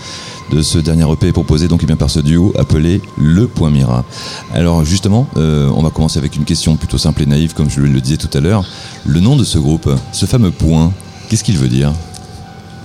[0.51, 4.05] de ce dernier EP proposé donc eh bien par ce duo appelé Le Point Mira.
[4.53, 7.81] Alors justement, euh, on va commencer avec une question plutôt simple et naïve, comme je
[7.81, 8.65] le disais tout à l'heure.
[9.07, 10.93] Le nom de ce groupe, ce fameux point,
[11.29, 11.93] qu'est-ce qu'il veut dire?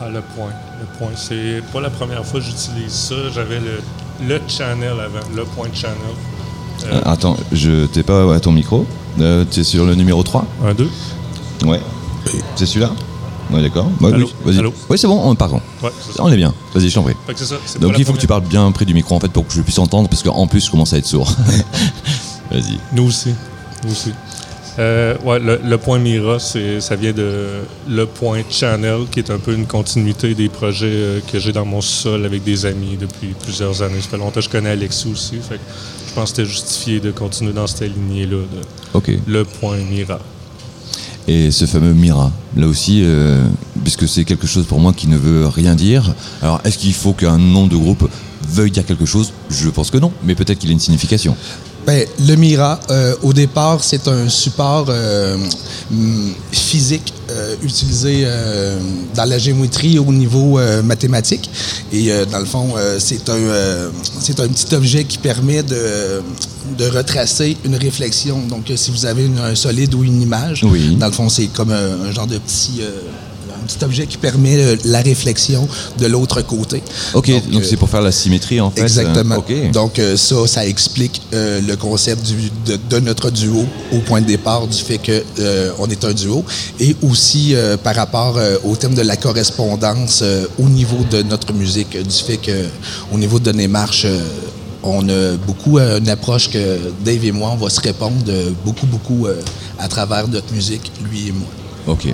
[0.01, 0.51] Ah, le point.
[0.97, 1.09] Point.
[1.15, 3.15] C'est pas la première fois que j'utilise ça.
[3.33, 3.81] J'avais le,
[4.27, 5.97] le channel avant, le point channel.
[6.85, 8.85] Euh, Attends, je t'ai pas à ton micro.
[9.19, 10.89] Euh, tu es sur le numéro 3 un, deux.
[11.65, 11.81] Ouais.
[12.55, 12.91] C'est celui-là?
[13.51, 13.89] Ouais, d'accord.
[14.01, 14.27] Ouais, Allô?
[14.27, 14.59] oui, vas-y.
[14.59, 14.73] Allô?
[14.89, 15.61] Oui, c'est bon, on, pardon.
[15.81, 15.89] Ouais.
[16.19, 16.53] On est bien.
[16.73, 17.15] Vas-y, je t'en prie.
[17.35, 17.55] Ça.
[17.79, 19.61] Donc il faut que tu parles bien près du micro en fait pour que je
[19.61, 21.31] puisse entendre parce qu'en plus je commence à être sourd.
[22.51, 22.77] Vas-y.
[22.93, 23.33] Nous aussi.
[23.85, 24.11] Nous aussi.
[24.80, 29.39] Euh, ouais, le, le point Mira, ça vient de le point Channel, qui est un
[29.39, 33.30] peu une continuité des projets euh, que j'ai dans mon sol avec des amis depuis
[33.41, 33.99] plusieurs années.
[34.01, 35.38] Ça fait longtemps que je connais Alexis aussi.
[35.38, 35.61] Fait que
[36.07, 38.38] je pense que c'était justifié de continuer dans cette lignée-là
[39.25, 40.19] le point Mira.
[41.28, 43.45] Et ce fameux Mira, là aussi, euh,
[43.84, 46.13] puisque c'est quelque chose pour moi qui ne veut rien dire.
[46.41, 48.09] Alors est-ce qu'il faut qu'un nom de groupe
[48.47, 49.34] veuille dire quelque chose?
[49.49, 51.36] Je pense que non, mais peut-être qu'il a une signification.
[51.88, 55.38] Ben, le Mira, euh, au départ, c'est un support euh,
[55.89, 58.25] hum, physique euh, utilisé
[59.15, 61.49] dans la géométrie au niveau mathématique.
[61.93, 63.38] Et dans le fond, c'est un,
[64.19, 66.21] c'est un petit objet qui permet de,
[66.77, 68.39] de retracer une réflexion.
[68.49, 70.95] Donc, si vous avez une- un solide ou une image, Oui.
[70.97, 72.81] dans le fond, c'est comme un, un genre de petit...
[73.68, 75.68] petit objet qui permet euh, la réflexion
[75.99, 76.82] de l'autre côté.
[77.13, 78.82] Ok, donc, c'est pour faire la symétrie en fait.
[78.82, 79.36] Exactement.
[79.36, 79.72] Euh, ok.
[79.72, 84.28] Donc euh, ça, ça explique le concept du- de, de notre duo au point de
[84.28, 85.24] départ du fait que
[85.80, 86.43] on est un duo
[86.80, 87.53] et aussi
[87.84, 90.24] par rapport au thème de la correspondance
[90.59, 92.65] au niveau de notre musique, du fait que
[93.13, 94.22] au niveau de nos marches, euh,
[94.84, 98.51] on a beaucoup euh, une approche que Dave et moi, on va se répondre euh,
[98.63, 99.41] beaucoup, beaucoup euh,
[99.80, 101.47] à travers notre musique, lui et moi.
[101.88, 102.11] Ok.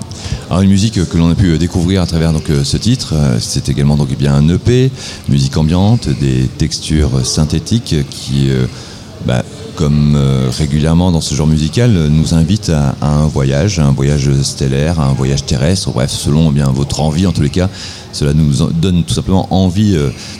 [0.50, 3.38] Alors une musique que l'on a pu découvrir à travers donc euh, ce titre, euh,
[3.40, 4.92] c'est également donc eh bien un EP,
[5.28, 8.66] musique ambiante, des textures synthétiques qui, euh,
[9.26, 9.42] bah,
[9.74, 10.16] comme
[10.56, 15.44] régulièrement dans ce genre musical, nous invitent à, un voyage, un voyage stellaire, un voyage
[15.44, 15.90] terrestre.
[15.90, 17.68] Bref, selon eh bien votre envie en tous les cas,
[18.12, 19.94] cela nous donne tout simplement envie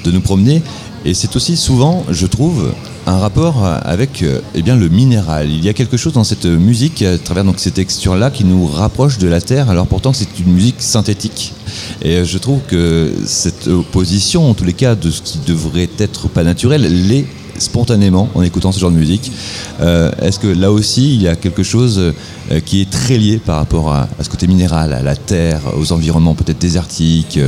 [0.05, 0.62] de nous promener.
[1.05, 2.72] Et c'est aussi souvent, je trouve,
[3.07, 5.50] un rapport avec euh, eh bien, le minéral.
[5.50, 8.66] Il y a quelque chose dans cette musique, à travers donc, ces textures-là, qui nous
[8.66, 11.55] rapproche de la Terre, alors pourtant c'est une musique synthétique.
[12.02, 15.90] Et euh, je trouve que cette opposition, en tous les cas, de ce qui devrait
[15.98, 17.26] être pas naturel, l'est
[17.59, 19.30] spontanément en écoutant ce genre de musique.
[19.80, 22.12] Euh, Est-ce que là aussi, il y a quelque chose
[22.66, 26.34] qui est très lié par rapport à, ce côté minéral, à la Terre, aux environnements
[26.34, 27.38] peut-être désertiques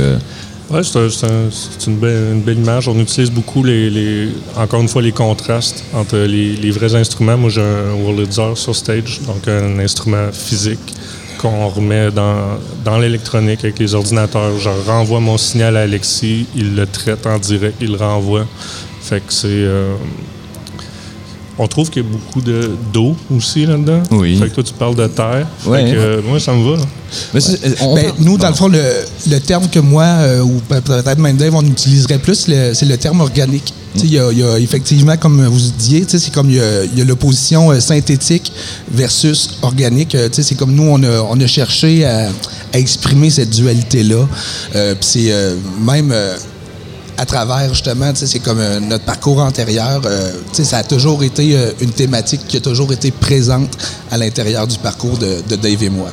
[0.69, 1.49] Ouais, c'est un-
[1.87, 2.89] une, belle, une belle image.
[2.89, 7.37] On utilise beaucoup, les, encore une fois, les contrastes entre les, les vrais instruments.
[7.37, 10.93] Moi, j'ai un Wurlitzer sur stage, donc un instrument physique
[11.37, 14.57] qu'on remet dans, dans l'électronique avec les ordinateurs.
[14.57, 18.45] Je renvoie mon signal à Alexis, il le traite en direct, il le renvoie.
[19.01, 19.47] Fait que c'est...
[19.47, 19.95] euh,
[21.59, 24.03] on trouve qu'il y a beaucoup de- d'eau aussi là-dedans.
[24.11, 24.37] Oui.
[24.37, 25.47] Fait que toi, tu parles de terre.
[25.65, 25.85] Ouais.
[25.85, 26.77] Fait que, euh, moi, ça me va.
[26.77, 26.83] là.
[27.33, 27.39] mais
[27.81, 28.81] on- Ben, nous, dans le fond, le,
[29.29, 32.85] le terme que moi, euh, ou pe- peut-être même Dave, on utiliserait plus, le- c'est
[32.85, 33.73] le terme organique.
[33.93, 36.31] Tu sais, Il y, a- il y a effectivement, comme vous disiez, tu sais, c'est
[36.33, 38.51] comme il y a- il y a, l'opposition euh, synthétique
[38.91, 40.13] versus organique.
[40.15, 42.29] Euh, tu sais, C'est comme nous, on a, on a cherché à,
[42.73, 44.27] à exprimer cette dualité-là.
[44.75, 46.35] Euh, puis c'est euh, même euh,
[47.17, 50.01] à travers, justement, c'est comme euh, notre parcours antérieur.
[50.05, 53.75] euh, ça a toujours été euh, une thématique qui a toujours été présente
[54.11, 56.11] à l'intérieur du parcours de, Dave et moi.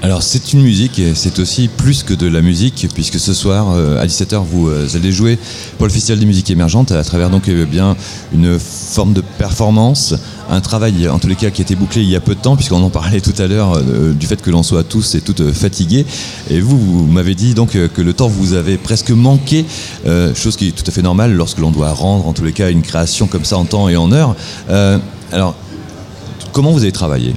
[0.00, 4.00] Alors c'est une musique c'est aussi plus que de la musique puisque ce soir euh,
[4.00, 5.36] à 17h vous allez jouer
[5.76, 7.96] pour le Festival des musiques émergentes à travers donc eh bien
[8.32, 10.14] une forme de performance,
[10.50, 12.40] un travail en tous les cas qui a été bouclé il y a peu de
[12.40, 15.20] temps puisqu'on en parlait tout à l'heure euh, du fait que l'on soit tous et
[15.20, 16.06] toutes euh, fatigués.
[16.50, 19.64] Et vous vous m'avez dit donc euh, que le temps vous avait presque manqué
[20.06, 22.52] euh, chose qui est tout à fait normale lorsque l'on doit rendre en tous les
[22.52, 24.34] cas une création comme ça en temps et en heure.
[24.70, 24.98] Euh,
[25.32, 25.54] alors
[26.52, 27.34] comment vous avez travaillé?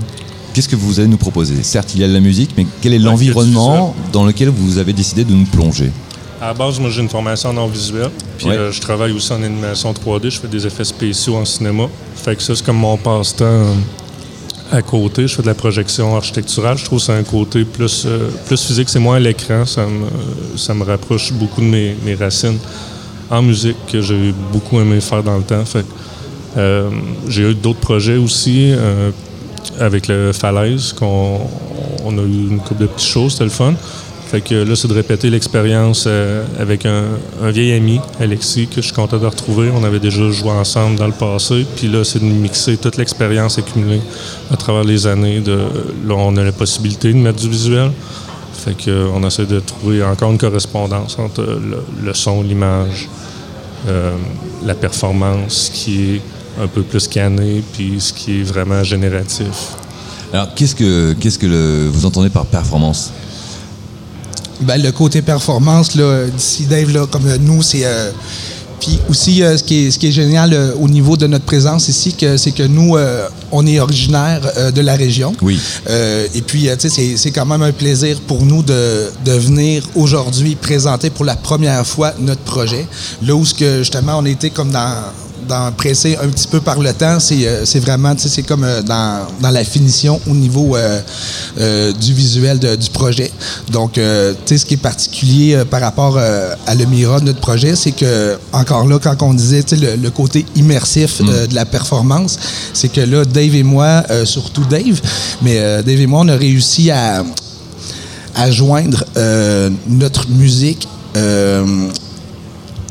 [0.53, 1.63] Qu'est-ce que vous allez nous proposer?
[1.63, 4.91] Certes, il y a de la musique, mais quel est l'environnement dans lequel vous avez
[4.91, 5.91] décidé de nous plonger?
[6.41, 8.09] À la base, moi, j'ai une formation en art visuel.
[8.37, 10.31] Puis euh, je travaille aussi en animation 3D.
[10.31, 11.83] Je fais des effets spéciaux en cinéma.
[12.15, 13.73] Fait que ça, c'est comme mon passe-temps euh,
[14.71, 15.27] à côté.
[15.27, 16.77] Je fais de la projection architecturale.
[16.77, 18.89] Je trouve que c'est un côté plus, euh, plus physique.
[18.89, 19.65] C'est moins à l'écran.
[19.67, 22.57] Ça me, ça me rapproche beaucoup de mes, mes racines
[23.29, 25.63] en musique que j'ai beaucoup aimé faire dans le temps.
[25.63, 25.87] Fait que,
[26.57, 26.89] euh,
[27.29, 29.11] j'ai eu d'autres projets aussi euh,
[29.79, 31.39] avec le Falaise, qu'on
[32.03, 33.73] on a eu une couple de petites choses, c'était le fun.
[34.31, 37.03] Fait que là, c'est de répéter l'expérience euh, avec un,
[37.49, 39.69] vieil ami, Alexis, que je suis content de retrouver.
[39.75, 41.65] On avait déjà joué ensemble dans le passé.
[41.75, 43.99] Puis là, c'est de mixer toute l'expérience accumulée
[44.49, 45.41] à travers les années.
[45.41, 45.57] De,
[46.07, 47.91] là, on a la possibilité de mettre du visuel.
[48.53, 51.59] Fait que, euh, on essaie de trouver encore une correspondance entre
[52.01, 53.09] le, son, l'image,
[53.89, 54.15] euh,
[54.65, 56.21] la performance qui est
[56.57, 59.75] un peu plus canné, puis ce qui est vraiment génératif.
[60.31, 63.11] Alors, qu'est-ce que, qu'est-ce que vous entendez par performance?
[64.61, 67.85] Ben, le côté performance, là, d'ici Dave, là, comme euh, nous, c'est.
[67.85, 68.11] euh,
[68.79, 71.45] puis aussi, euh, ce, qui est, ce qui est génial euh, au niveau de notre
[71.45, 74.41] présence ici, que, c'est que nous, euh, on est originaire
[74.73, 75.35] de la région.
[75.43, 75.59] Oui.
[76.33, 79.83] Et puis, tu sais, c'est- c'est quand même un plaisir pour nous de, de venir
[79.95, 82.87] aujourd'hui présenter pour la première fois notre projet.
[83.23, 84.95] Là où, que, justement, on était comme dans
[85.47, 88.63] dans, pressé un petit peu par le temps, c'est euh, vraiment, tu sais, c'est comme
[88.63, 93.31] euh, dans, dans la finition au niveau euh, du visuel de- du projet.
[93.71, 94.01] Donc, tu
[94.45, 98.85] sais, ce qui est particulier par rapport à le Mira, notre projet, c'est que, encore
[98.87, 102.37] là, quand on disait, tu sais, le, le côté immersif euh, de la performance,
[102.73, 104.99] c'est que là, Dave et moi, surtout Dave,
[105.41, 107.23] mais Dave et moi, on a réussi à,
[108.35, 110.87] à joindre euh, notre musique
[111.17, 111.89] euh,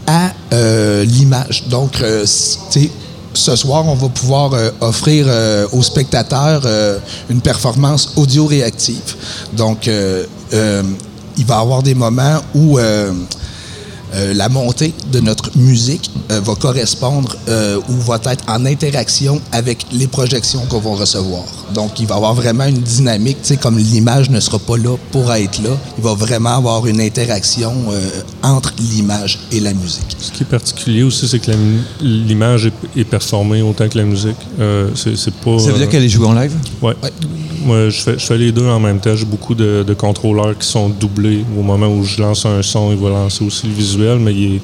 [0.06, 1.64] à euh, l'image.
[1.68, 2.24] Donc, euh,
[3.34, 6.98] ce soir, on va pouvoir euh, offrir euh, aux spectateurs euh,
[7.28, 9.16] une performance audio réactive.
[9.52, 12.78] Donc, il va y avoir des moments où
[14.14, 19.40] euh, la montée de notre musique euh, va correspondre euh, ou va être en interaction
[19.52, 21.44] avec les projections qu'on va recevoir.
[21.74, 24.76] Donc, il va y avoir vraiment une dynamique, tu sais, comme l'image ne sera pas
[24.76, 28.08] là pour être là, il va vraiment avoir une interaction euh,
[28.42, 30.16] entre l'image et la musique.
[30.18, 31.52] Ce qui est particulier aussi, c'est que
[32.00, 34.36] l'image est, est performée autant que la musique.
[34.58, 35.58] Euh, c'est pas.
[35.58, 36.52] Ça veut dire qu'elle est jouée en live?
[36.82, 36.94] Ouais.
[37.60, 39.14] Moi, je fais, je fais les deux en même temps.
[39.14, 41.44] J'ai beaucoup de, contrôleurs qui sont doublés.
[41.58, 44.56] Au moment où je lance un son, il va lancer aussi le visuel, mais il
[44.56, 44.60] est,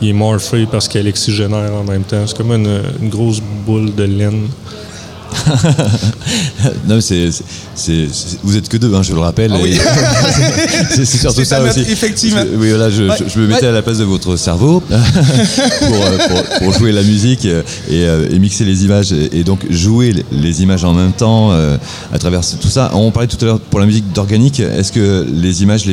[0.00, 2.26] il est morphé parce qu'elle oxygénère en même temps.
[2.26, 4.48] C'est comme une, une grosse boule de laine.
[6.88, 8.08] Non, mais c'est,
[8.42, 9.52] vous êtes que deux, hein, je le rappelle.
[9.54, 9.78] Ah oui.
[10.90, 11.80] c'est, surtout ça aussi.
[11.80, 12.42] effectivement.
[12.50, 13.16] Je- oui, voilà, je, Ouais.
[13.18, 13.68] je- je me mettais Ouais.
[13.68, 18.04] à la place de votre cerveau pour, euh, pour- pour jouer la musique euh, et,
[18.04, 21.50] euh, et mixer les images et, et donc jouer les- images en même temps
[22.12, 22.90] à travers tout ça.
[22.94, 24.60] On parlait tout à l'heure pour la musique d'organique.
[24.60, 25.84] Est-ce que les images,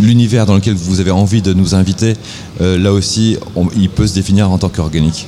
[0.00, 2.14] l'univers dans lequel vous avez envie de nous inviter,
[2.60, 5.26] là aussi, on- il peut se définir en tant qu'organique?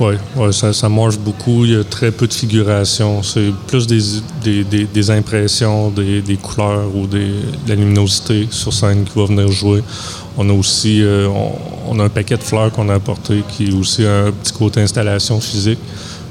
[0.00, 1.64] Oui, ouais, ça, ça morphe beaucoup.
[1.64, 3.22] Il y a très peu de figuration.
[3.22, 7.20] C'est plus des, des, des- impressions, des, couleurs ou de
[7.68, 9.82] la luminosité sur scène qui va venir jouer.
[10.38, 11.28] On a aussi euh,
[11.88, 14.80] on a un paquet de fleurs qu'on a apporté qui est aussi un petit côté
[14.80, 15.78] installation physique.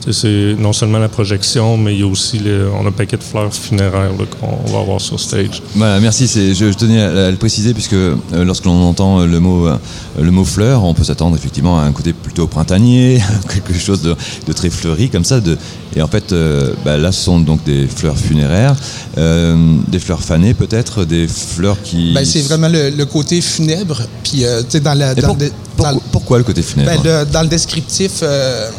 [0.10, 3.18] C'est non seulement la projection, mais il y a aussi le- on a un paquet
[3.18, 5.62] de fleurs funéraires là, qu'on va avoir sur stage.
[5.76, 6.28] Voilà, merci.
[6.28, 9.40] C'est, je, je tenais à, à le préciser puisque euh, lorsque l'on entend euh, le
[9.40, 9.78] mot, euh,
[10.20, 13.22] le mot fleur, on peut s'attendre effectivement à un côté plutôt printanier,
[13.54, 14.16] quelque chose de,
[14.48, 15.40] de très fleuri comme ça.
[15.40, 15.56] De,
[15.96, 18.76] et en fait, euh, bah, là, ce sont donc des fleurs funéraires,
[19.20, 22.14] euh, des fleurs fanées peut-être, des fleurs qui.
[22.14, 24.02] Ben, c'est vraiment le, le côté funèbre.
[24.24, 26.62] Puis, euh, tu sais, dans, la, dans, pour- le, dans pourquoi, le- pourquoi le côté
[26.64, 27.04] funèbre?
[27.04, 28.70] Ben, le- dans le descriptif, euh,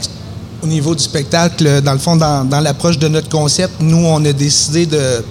[0.63, 4.33] au niveau du spectacle, dans le fond, dans, l'approche de notre concept, nous, on a
[4.33, 5.25] décidé de,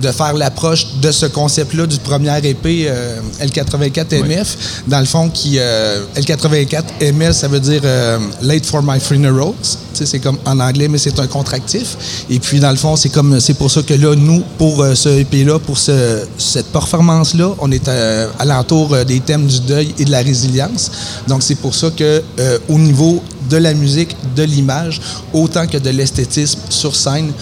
[0.00, 4.46] de faire l'approche de ce concept-là du premier épée euh, L84MF.
[4.88, 10.18] Dans le fond, qui euh, L84MF, ça veut dire euh, Late for My sais, C'est
[10.18, 12.24] comme en anglais, mais c'est un contractif.
[12.30, 14.94] Et puis, dans le fond, c'est comme c'est pour ça que là, nous, pour euh,
[14.94, 19.94] ce EP-là, pour ce- cette performance-là, on est euh, alentour euh, des thèmes du deuil
[19.98, 20.90] et de la résilience.
[21.28, 22.22] Donc, c'est pour ça que
[22.68, 25.00] au niveau de la musique, de l'image,
[25.32, 27.32] autant que de l'esthétisme sur scène,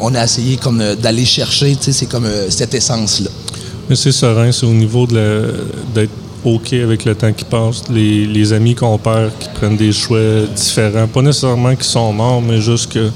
[0.00, 3.30] on a essayé comme d'aller chercher, c'est comme euh, cette essence-là.
[3.88, 6.10] Mais c'est serein, c'est au niveau d'être
[6.44, 7.84] OK avec le temps qui passe.
[7.90, 12.42] Les, les amis qu'on perd qui prennent des choix différents, pas nécessairement qui sont morts,
[12.42, 13.10] mais juste que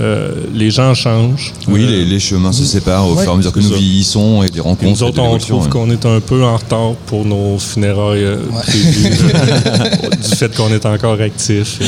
[0.00, 1.52] euh, les gens changent.
[1.66, 3.22] Oui, Euh, les, les chemins se séparent au Ouais.
[3.22, 3.76] fur et à mesure que nous ça.
[3.76, 4.90] vieillissons et des rencontres.
[4.90, 5.70] Nous et autres, de on trouve ouais.
[5.70, 10.68] qu'on est un peu en retard pour nos funérailles euh, prévues, euh, du fait qu'on
[10.72, 11.78] est encore actif.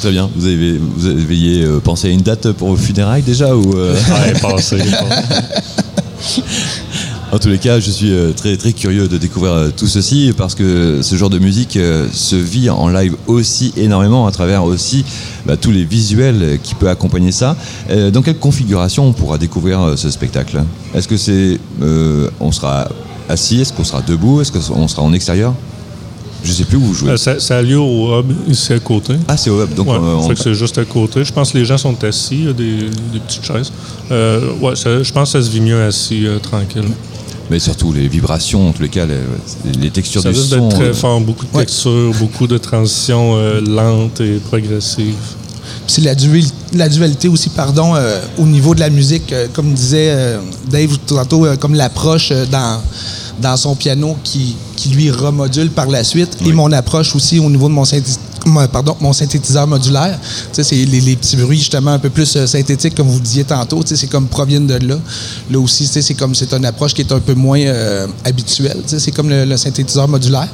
[0.00, 0.30] Très bien.
[0.36, 3.96] Vous avez, vous aviez euh, pensé à une date pour vos funérailles déjà ou euh,
[4.40, 4.76] passé.
[7.34, 10.32] En tous les cas, je suis euh, très très curieux de découvrir euh, tout ceci
[10.36, 14.62] parce que ce genre de musique euh, se vit en live aussi énormément à travers
[14.62, 15.04] aussi
[15.44, 17.56] bah, tous les visuels qui peuvent accompagner ça.
[18.12, 20.62] Dans quelle configuration on pourra découvrir ce spectacle?
[20.94, 22.86] Est-ce que c'est euh, on sera
[23.28, 23.60] assis?
[23.60, 24.40] Est-ce qu'on sera debout?
[24.40, 25.54] Est-ce qu'on sera en extérieur?
[26.44, 27.16] Je sais plus où vous jouez.
[27.16, 29.14] Ça, ça a lieu au hub, ici à côté.
[29.26, 29.74] ah, c'est au web.
[29.74, 31.24] Donc Ouais, on- c'est juste à côté.
[31.24, 32.76] Je pense que les gens sont assis, il y a des,
[33.12, 33.72] des petites chaises.
[34.12, 36.84] Euh, ouais, ça- je pense que ça se vit mieux assis, euh, tranquille.
[37.50, 39.18] Mais surtout les vibrations, en tous les cas, les,
[39.78, 40.68] les textures Ça du risque son.
[40.68, 41.64] d'être très euh, fort, beaucoup de Ouais.
[41.64, 45.14] textures, beaucoup de transitions euh, lentes et progressives.
[45.86, 49.72] C'est la, duali- la dualité aussi, pardon, euh, au niveau de la musique, euh, comme
[49.74, 50.38] disait euh,
[50.70, 52.80] Dave tantôt, euh, comme l'approche euh, dans,
[53.42, 57.50] dans son piano qui, qui lui remodule par la suite, et mon approche aussi au
[57.50, 57.84] niveau de mon-
[58.72, 60.18] pardon, mon synthétiseur modulaire.
[60.52, 64.06] C'est les, petits bruits justement un peu plus euh, synthétiques, comme vous disiez tantôt, c'est
[64.06, 64.96] comme proviennent de là.
[65.50, 68.82] Là aussi, c'est comme c'est une approche qui est un peu moins euh, habituelle.
[68.86, 70.48] C'est comme le, synthétiseur modulaire.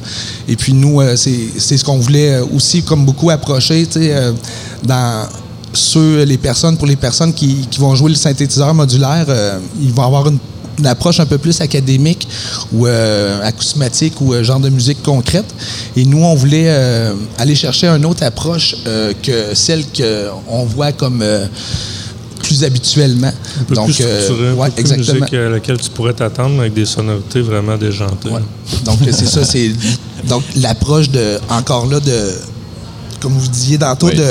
[0.48, 4.32] Et puis nous, euh, c'est ce qu'on voulait euh, aussi comme beaucoup approcher, euh,
[4.82, 5.28] dans
[5.72, 9.26] ceux, les personnes, pour les personnes qui, qui vont jouer le synthétiseur modulaire,
[9.80, 10.38] ils vont avoir une,
[10.80, 12.26] une approche un peu plus académique
[12.72, 15.46] ou euh, acousmatique ou euh, genre de musique concrète.
[15.96, 20.92] Et nous, on voulait euh, aller chercher une autre approche euh, que celle qu'on voit
[20.92, 21.46] comme euh,
[22.42, 23.32] plus habituellement.
[23.60, 25.20] Un peu plus euh, un exactement.
[25.20, 28.30] musique à laquelle tu pourrais t'attendre avec des sonorités vraiment déjantées.
[28.30, 28.40] Ouais.
[28.84, 29.70] Donc c'est ça, c'est
[30.28, 32.32] donc l'approche de encore là de
[33.20, 34.16] comme vous disiez tantôt Oui.
[34.16, 34.24] de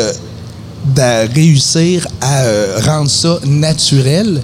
[0.96, 4.42] de réussir à euh, rendre ça naturel,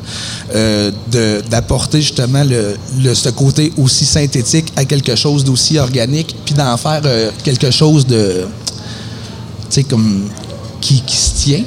[0.53, 6.35] euh, de- d'apporter justement le, le- ce côté aussi synthétique à quelque chose d'aussi organique,
[6.45, 8.45] puis d'en faire euh, quelque chose de,
[9.69, 10.27] tu sais, comme
[10.81, 11.63] qui, qui se tient,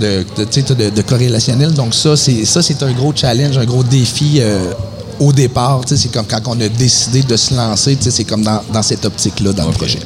[0.00, 1.72] de, de, tu sais, de, de corrélationnel.
[1.74, 4.36] Donc ça, c'est ça, c'est un gros challenge, un gros défi.
[4.38, 4.72] euh,
[5.20, 8.10] au départ, Tu sais, c'est comme quand on a décidé de se lancer, tu sais,
[8.10, 10.00] c'est comme dans, dans cette optique-là, dans le projet.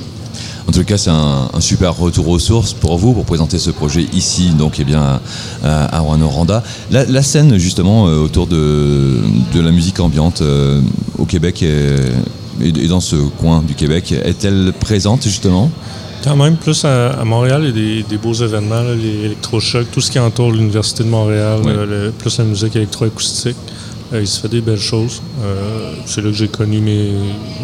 [0.68, 3.70] En tout cas, c'est un, un super retour aux sources pour vous, pour présenter ce
[3.70, 5.18] projet ici, donc eh bien,
[5.64, 6.62] à, à Rouen-Noranda.
[6.90, 9.16] La, la scène, justement, euh, autour de,
[9.54, 10.82] de la musique ambiante euh,
[11.18, 11.96] au Québec et,
[12.62, 15.70] et dans ce coin du Québec, est-elle présente, justement?
[16.22, 19.24] Quand même, plus à, à Montréal, il y a des, des beaux événements, là, les
[19.24, 21.72] électrochocs, tout ce qui entoure l'Université de Montréal, Ouais.
[21.74, 23.56] euh, le- plus la musique électroacoustique.
[24.12, 25.22] Euh, il se fait des belles choses.
[25.42, 27.10] Euh, c'est là que j'ai connu mes,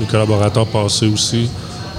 [0.00, 1.48] mes collaborateurs passés aussi.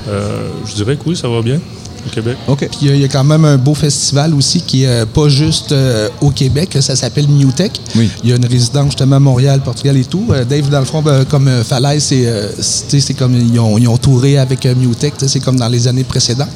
[0.08, 1.60] Euh, je dirais que oui, ça va bien
[2.06, 2.38] au Québec.
[2.48, 2.60] Ok.
[2.70, 4.88] Puis il y a- il y, a quand même un beau festival aussi qui est
[4.88, 7.72] euh, pas juste euh, au Québec, ça s'appelle Newtech.
[7.96, 8.12] Oui.
[8.24, 10.28] Il y a une résidence justement à Montréal, Portugal et tout.
[10.30, 13.14] Euh, Dave, dans le fond, ben, comme euh, Falaise, c'est, euh, c'est tu sais, c'est
[13.16, 14.76] comme ils ont, ils ont touré avec euh,
[15.20, 16.48] sais, c'est comme dans les années précédentes.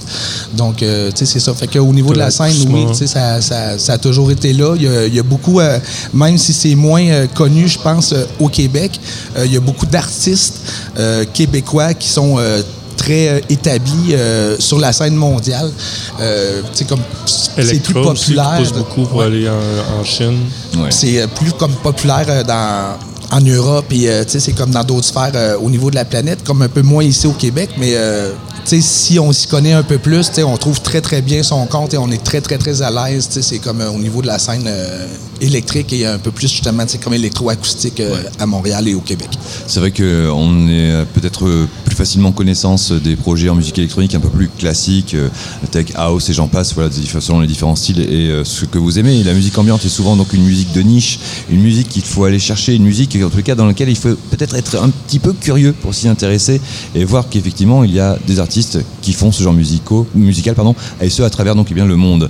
[0.55, 1.51] Donc, euh, tu sais, c'est ça.
[1.55, 4.53] Fait qu'au niveau de la scène, oui, tu sais, ça, ça- ça a toujours été
[4.53, 4.75] là.
[4.75, 5.79] Il y a, il y a beaucoup, euh,
[6.13, 8.99] même si c'est moins euh, connu, je pense, euh, au Québec,
[9.35, 10.59] euh, il y a beaucoup d'artistes
[10.99, 12.61] euh, québécois qui sont euh,
[12.99, 15.71] très euh, établis euh, sur la scène mondiale.
[16.19, 18.57] Euh, tu sais, comme c'est plus Electro aussi, qui populaire.
[18.59, 19.25] pousse beaucoup pour Ouais.
[19.25, 20.37] aller en, en Chine.
[20.77, 20.91] Ouais.
[20.91, 22.97] C'est euh, plus comme populaire euh, dans,
[23.31, 26.43] en Europe et euh, c'est comme dans d'autres sphères euh, au niveau de la planète,
[26.43, 28.33] comme un peu moins ici au Québec, mais euh,
[28.65, 31.97] si on s'y connaît un peu plus, on trouve très très bien son compte et
[31.97, 33.27] on est très très très à l'aise.
[33.29, 35.07] C'est comme euh, au niveau de la scène euh,
[35.41, 39.29] électrique et un peu plus justement comme électroacoustique euh, à Montréal et au Québec.
[39.67, 44.29] C'est vrai qu'on est peut-être plus facilement connaissance des projets en musique électronique un peu
[44.29, 45.29] plus classiques, euh,
[45.71, 49.23] tech house et j'en passe, voilà, selon les différents styles et ce que vous aimez.
[49.23, 51.19] La musique ambiante est souvent donc une musique de niche,
[51.49, 54.15] une musique qu'il faut aller chercher, une musique en tout cas dans laquelle il faut
[54.31, 56.61] peut-être être un petit peu curieux pour s'y intéresser
[56.95, 60.75] et voir qu'effectivement il y a des artistes qui font ce genre musicaux, musical pardon,
[61.01, 62.29] et ce à travers donc eh bien le monde.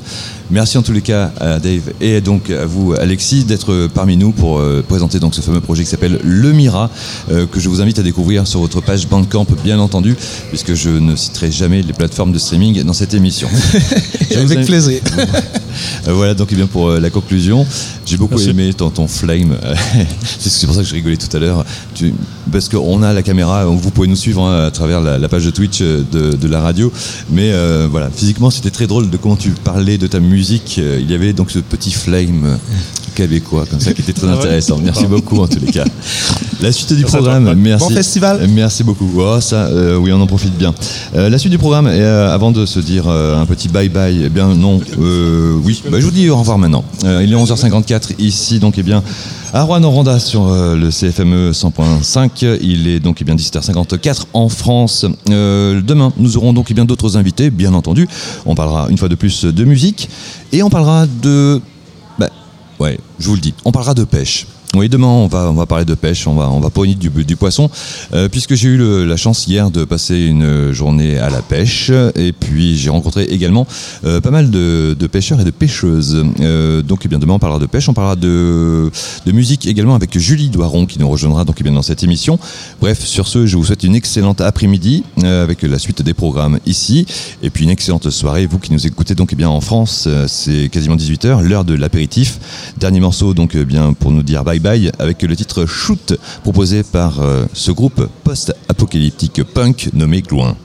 [0.51, 4.31] Merci en tous les cas à Dave et donc à vous Alexis d'être parmi nous
[4.31, 6.89] pour euh, présenter donc ce fameux projet qui s'appelle Le Mira
[7.31, 10.15] euh, que je vous invite à découvrir sur votre page Bandcamp bien entendu
[10.49, 13.47] puisque je ne citerai jamais les plateformes de streaming dans cette émission.
[14.31, 15.01] Je vous Avec plaisir.
[15.17, 15.25] Euh,
[16.13, 17.65] voilà donc eh bien pour euh, la conclusion,
[18.05, 18.49] j'ai beaucoup Merci.
[18.49, 19.57] aimé ton, ton flame.
[20.39, 21.65] c'est c'est pour ça que je rigolais tout à l'heure.
[22.51, 25.51] Parce qu'on a la caméra, vous pouvez nous suivre hein, à travers la, page de
[25.51, 26.91] Twitch euh, de, la radio.
[27.29, 30.77] Mais euh, voilà, physiquement c'était très drôle de comment tu parlais de ta musique.
[30.79, 32.57] Euh, Il y avait donc ce petit flame
[33.19, 34.79] québécois comme ça qui était très Ah intéressant.
[34.81, 35.83] Merci beaucoup en tous les cas.
[36.61, 37.87] La suite du programme, merci.
[37.87, 38.47] Bon festival.
[38.49, 39.09] Merci beaucoup.
[39.17, 40.73] Oh, ça, euh, oui, on en profite bien.
[41.15, 44.23] Euh, la suite du programme, et, euh, avant de se dire un petit bye bye,
[44.25, 44.79] eh bien non,
[45.63, 46.83] oui, bah, je vous dis au revoir maintenant.
[47.03, 49.03] Il est 11h54 ici, donc eh bien
[49.51, 52.59] à Rouen-Noranda sur le CFME 100.5.
[52.61, 55.05] Il est donc eh bien 17h54 en France.
[55.27, 58.07] Demain, nous aurons donc eh bien d'autres invités, bien entendu.
[58.45, 60.09] On parlera une fois de plus de musique
[60.53, 61.61] et on parlera de
[62.79, 64.47] ouais, je vous le dis, on parlera de pêche.
[64.75, 67.09] Oui, demain on va on va parler de pêche, on va on va poigner du,
[67.09, 67.71] du poisson,
[68.13, 71.89] euh, puisque j'ai eu le- la chance hier de passer une journée à la pêche
[72.15, 73.65] et puis j'ai rencontré également
[74.05, 76.23] euh, pas mal de, de pêcheurs et de pêcheuses.
[76.39, 78.91] Euh, donc eh bien demain on parlera de pêche, on parlera de,
[79.25, 82.37] de musique également avec Julie Doiron qui nous rejoindra donc eh bien dans cette émission.
[82.79, 86.59] Bref, sur ce, je vous souhaite une excellente après-midi euh, avec la suite des programmes
[86.67, 87.07] ici
[87.41, 88.45] et puis une excellente soirée.
[88.45, 91.73] Vous qui nous écoutez donc eh bien en France, euh, c'est quasiment 18h, l'heure de
[91.73, 92.39] l'apéritif.
[92.77, 94.58] Dernier morceau donc eh bien pour nous dire bye
[94.99, 100.55] Avec le titre Shoot proposé par euh, ce groupe post-apocalyptique punk nommé Glouin.